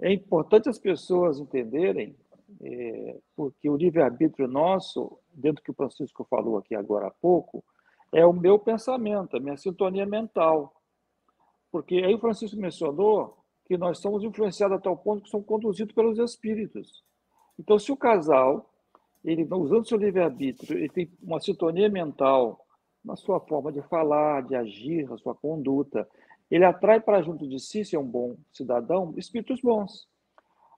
[0.00, 2.14] É importante as pessoas entenderem,
[2.60, 7.64] é, porque o livre-arbítrio nosso, dentro do que o Francisco falou aqui agora há pouco,
[8.12, 10.74] é o meu pensamento, a minha sintonia mental.
[11.72, 15.94] Porque aí o Francisco mencionou que nós somos influenciados a tal ponto que somos conduzidos
[15.94, 17.02] pelos espíritos.
[17.58, 18.70] Então, se o casal,
[19.24, 22.64] ele usando seu livre-arbítrio, ele tem uma sintonia mental
[23.04, 26.08] na sua forma de falar, de agir, na sua conduta,
[26.50, 30.08] ele atrai para junto de si, se é um bom cidadão, espíritos bons.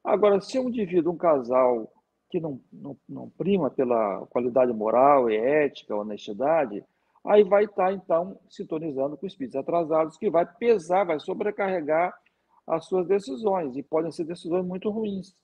[0.04, 1.90] Agora, se é um indivíduo, um casal
[2.30, 6.84] que não, não, não prima pela qualidade moral e ética, honestidade,
[7.24, 12.14] aí vai estar, então, sintonizando com espíritos atrasados, que vai pesar, vai sobrecarregar
[12.66, 15.34] as suas decisões, e podem ser decisões muito ruins.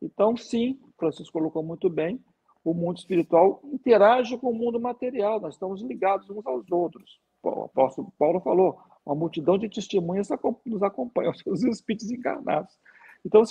[0.00, 2.22] Então, sim, Francisco colocou muito bem,
[2.64, 7.20] o mundo espiritual interage com o mundo material, nós estamos ligados uns aos outros.
[7.42, 10.28] O apóstolo Paulo falou, uma multidão de testemunhas
[10.64, 12.76] nos acompanha, os espíritos encarnados.
[13.24, 13.42] Então,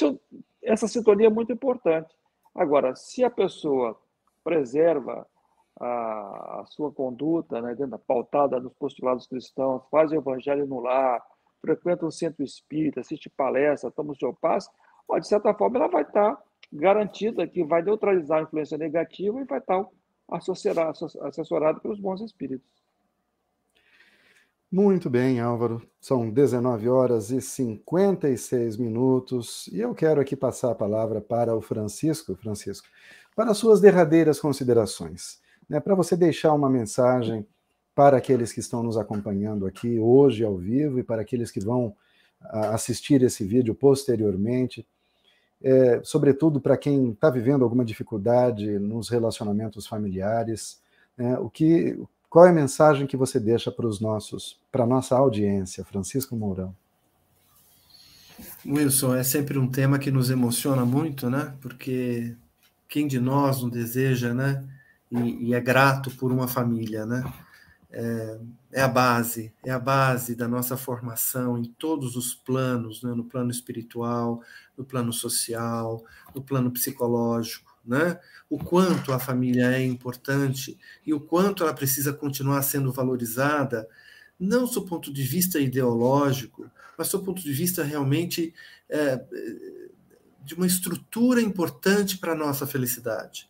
[0.61, 2.13] essa sintonia é muito importante.
[2.53, 3.97] Agora, se a pessoa
[4.43, 5.25] preserva
[5.79, 7.75] a, a sua conduta, né,
[8.05, 11.21] pautada nos postulados cristãos, faz o evangelho no lar,
[11.61, 14.69] frequenta um centro espírita, assiste palestra, toma o seu passo,
[15.19, 16.37] de certa forma ela vai estar
[16.71, 19.85] garantida que vai neutralizar a influência negativa e vai estar
[21.23, 22.83] assessorada pelos bons espíritos.
[24.71, 25.81] Muito bem, Álvaro.
[26.01, 31.61] São 19 horas e 56 minutos e eu quero aqui passar a palavra para o
[31.61, 32.87] Francisco, Francisco,
[33.35, 35.39] para suas derradeiras considerações,
[35.69, 37.47] né, para você deixar uma mensagem
[37.93, 41.95] para aqueles que estão nos acompanhando aqui hoje ao vivo e para aqueles que vão
[42.41, 44.85] assistir esse vídeo posteriormente,
[45.65, 50.79] é, sobretudo para quem está vivendo alguma dificuldade nos relacionamentos familiares,
[51.17, 51.99] é, o que,
[52.29, 56.75] qual é a mensagem que você deixa para os nossos, para nossa audiência, Francisco Mourão?
[58.63, 61.55] Wilson, é sempre um tema que nos emociona muito, né?
[61.61, 62.35] Porque
[62.87, 64.63] quem de nós não deseja, né?
[65.09, 67.23] E, e é grato por uma família, né?
[67.97, 68.39] É,
[68.73, 73.13] é, a base, é a base da nossa formação em todos os planos, né?
[73.13, 74.41] no plano espiritual,
[74.77, 78.19] no plano social, no plano psicológico né?
[78.49, 83.87] o quanto a família é importante e o quanto ela precisa continuar sendo valorizada,
[84.39, 88.53] não do ponto de vista ideológico, mas do ponto de vista realmente
[88.89, 89.21] é,
[90.43, 93.49] de uma estrutura importante para a nossa felicidade.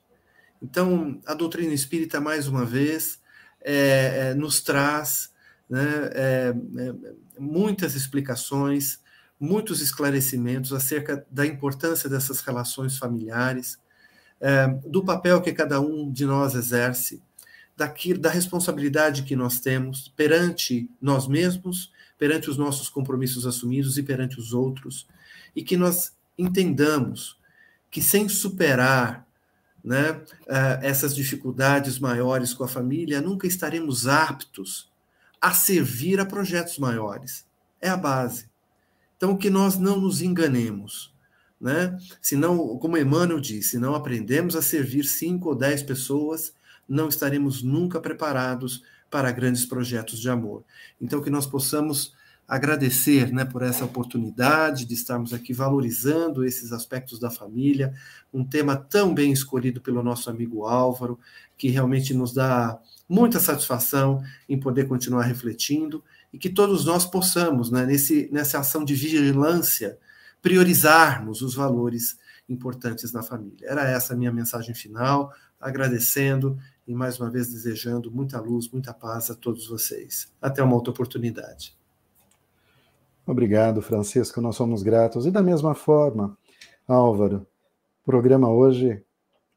[0.62, 3.20] Então, a doutrina espírita, mais uma vez,
[3.66, 5.32] é, é, nos traz
[5.68, 5.82] né,
[6.14, 6.94] é, é,
[7.40, 9.00] muitas explicações,
[9.40, 13.80] muitos esclarecimentos acerca da importância dessas relações familiares,
[14.40, 17.24] é, do papel que cada um de nós exerce,
[17.76, 24.04] daquilo, da responsabilidade que nós temos perante nós mesmos, perante os nossos compromissos assumidos e
[24.04, 25.08] perante os outros,
[25.56, 27.38] e que nós entendamos
[27.90, 29.25] que sem superar
[29.86, 34.92] né, é, essas dificuldades maiores com a família, nunca estaremos aptos
[35.40, 37.46] a servir a projetos maiores.
[37.80, 38.50] É a base.
[39.16, 41.16] Então, que nós não nos enganemos
[41.60, 41.98] né?
[42.22, 46.54] Se não, como Emmanuel disse, se não aprendemos a servir cinco ou dez pessoas,
[46.88, 50.64] não estaremos nunca preparados para grandes projetos de amor.
[51.02, 52.14] Então, que nós possamos
[52.48, 57.94] agradecer né, por essa oportunidade de estarmos aqui valorizando esses aspectos da família,
[58.34, 61.20] um tema tão bem escolhido pelo nosso amigo Álvaro,
[61.58, 62.80] que realmente nos dá
[63.10, 68.84] muita satisfação em poder continuar refletindo e que todos nós possamos, né, nesse, nessa ação
[68.84, 69.98] de vigilância,
[70.42, 73.68] priorizarmos os valores importantes na família.
[73.68, 78.94] Era essa a minha mensagem final, agradecendo e mais uma vez desejando muita luz, muita
[78.94, 80.32] paz a todos vocês.
[80.40, 81.76] Até uma outra oportunidade.
[83.28, 85.26] Obrigado, Francisco, nós somos gratos.
[85.26, 86.38] E da mesma forma,
[86.88, 87.48] Álvaro,
[88.04, 89.02] o programa hoje,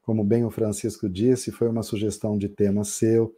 [0.01, 3.35] como bem o Francisco disse, foi uma sugestão de tema seu,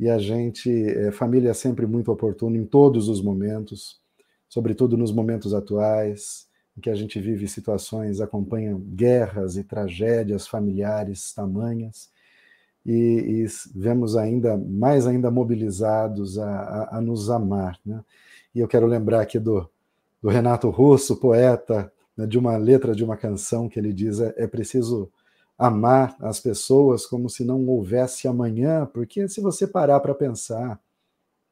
[0.00, 4.00] e a gente, é, família é sempre muito oportuno em todos os momentos,
[4.48, 11.34] sobretudo nos momentos atuais, em que a gente vive situações, acompanha guerras e tragédias familiares
[11.34, 12.08] tamanhas,
[12.86, 17.78] e, e vemos ainda mais ainda mobilizados a, a, a nos amar.
[17.84, 18.02] Né?
[18.58, 19.70] E eu quero lembrar aqui do,
[20.20, 24.34] do Renato Russo, poeta né, de uma letra de uma canção que ele diz: é,
[24.36, 25.08] é preciso
[25.56, 30.80] amar as pessoas como se não houvesse amanhã, porque se você parar para pensar,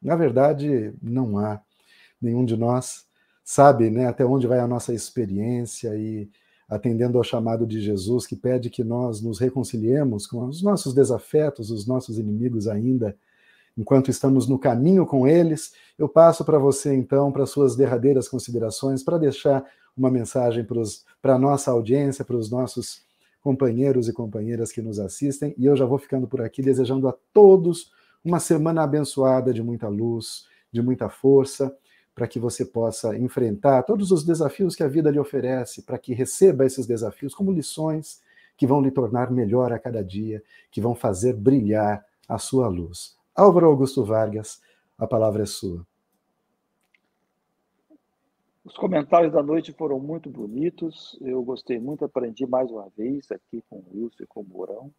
[0.01, 1.61] na verdade, não há.
[2.21, 3.05] Nenhum de nós
[3.41, 6.29] sabe né, até onde vai a nossa experiência e
[6.67, 11.71] atendendo ao chamado de Jesus, que pede que nós nos reconciliemos com os nossos desafetos,
[11.71, 13.17] os nossos inimigos ainda,
[13.77, 15.73] enquanto estamos no caminho com eles.
[15.97, 19.63] Eu passo para você, então, para suas derradeiras considerações, para deixar
[19.95, 20.65] uma mensagem
[21.21, 23.01] para a nossa audiência, para os nossos
[23.41, 25.53] companheiros e companheiras que nos assistem.
[25.57, 27.91] E eu já vou ficando por aqui desejando a todos
[28.23, 31.75] uma semana abençoada de muita luz, de muita força,
[32.13, 36.13] para que você possa enfrentar todos os desafios que a vida lhe oferece, para que
[36.13, 38.21] receba esses desafios como lições
[38.57, 43.15] que vão lhe tornar melhor a cada dia, que vão fazer brilhar a sua luz.
[43.37, 44.59] Álvaro Augusto Vargas,
[44.97, 45.85] a palavra é sua.
[48.65, 51.15] Os comentários da noite foram muito bonitos.
[51.21, 54.91] Eu gostei muito, aprendi mais uma vez aqui com o Wilson e com o Mourão.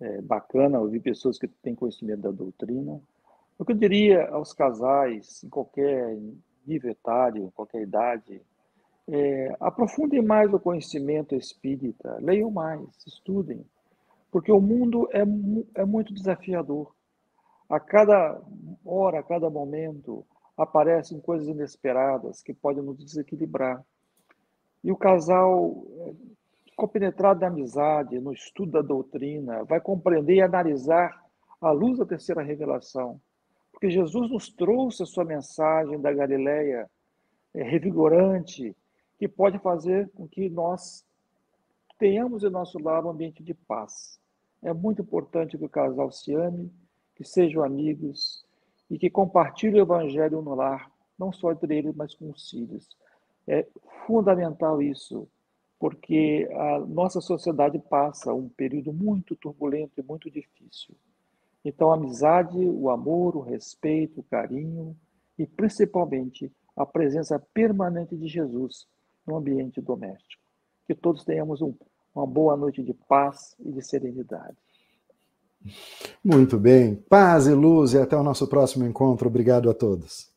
[0.00, 3.00] É bacana ouvir pessoas que têm conhecimento da doutrina.
[3.56, 6.18] O que eu diria aos casais, em qualquer
[6.66, 8.42] nível etário, em qualquer idade,
[9.06, 13.64] é, aprofundem mais o conhecimento espírita, leiam mais, estudem,
[14.28, 15.20] porque o mundo é,
[15.80, 16.92] é muito desafiador.
[17.70, 18.42] A cada
[18.84, 23.80] hora, a cada momento, aparecem coisas inesperadas que podem nos desequilibrar.
[24.82, 25.86] E o casal,
[26.74, 31.24] compenetrado na amizade, no estudo da doutrina, vai compreender e analisar
[31.60, 33.20] à luz da terceira revelação.
[33.70, 36.90] Porque Jesus nos trouxe a sua mensagem da Galileia
[37.54, 38.76] é, revigorante,
[39.16, 41.06] que pode fazer com que nós
[42.00, 44.18] tenhamos em nosso lar um ambiente de paz.
[44.60, 46.68] É muito importante que o casal se ame,
[47.20, 48.46] que sejam amigos,
[48.90, 52.88] e que compartilhe o evangelho no lar, não só entre eles, mas com os filhos.
[53.46, 53.66] É
[54.06, 55.28] fundamental isso,
[55.78, 60.94] porque a nossa sociedade passa um período muito turbulento e muito difícil.
[61.62, 64.96] Então, a amizade, o amor, o respeito, o carinho
[65.38, 68.88] e principalmente a presença permanente de Jesus
[69.26, 70.42] no ambiente doméstico.
[70.86, 71.74] Que todos tenhamos um,
[72.14, 74.56] uma boa noite de paz e de serenidade.
[76.24, 76.96] Muito bem.
[77.08, 79.28] Paz e luz e até o nosso próximo encontro.
[79.28, 80.29] Obrigado a todos.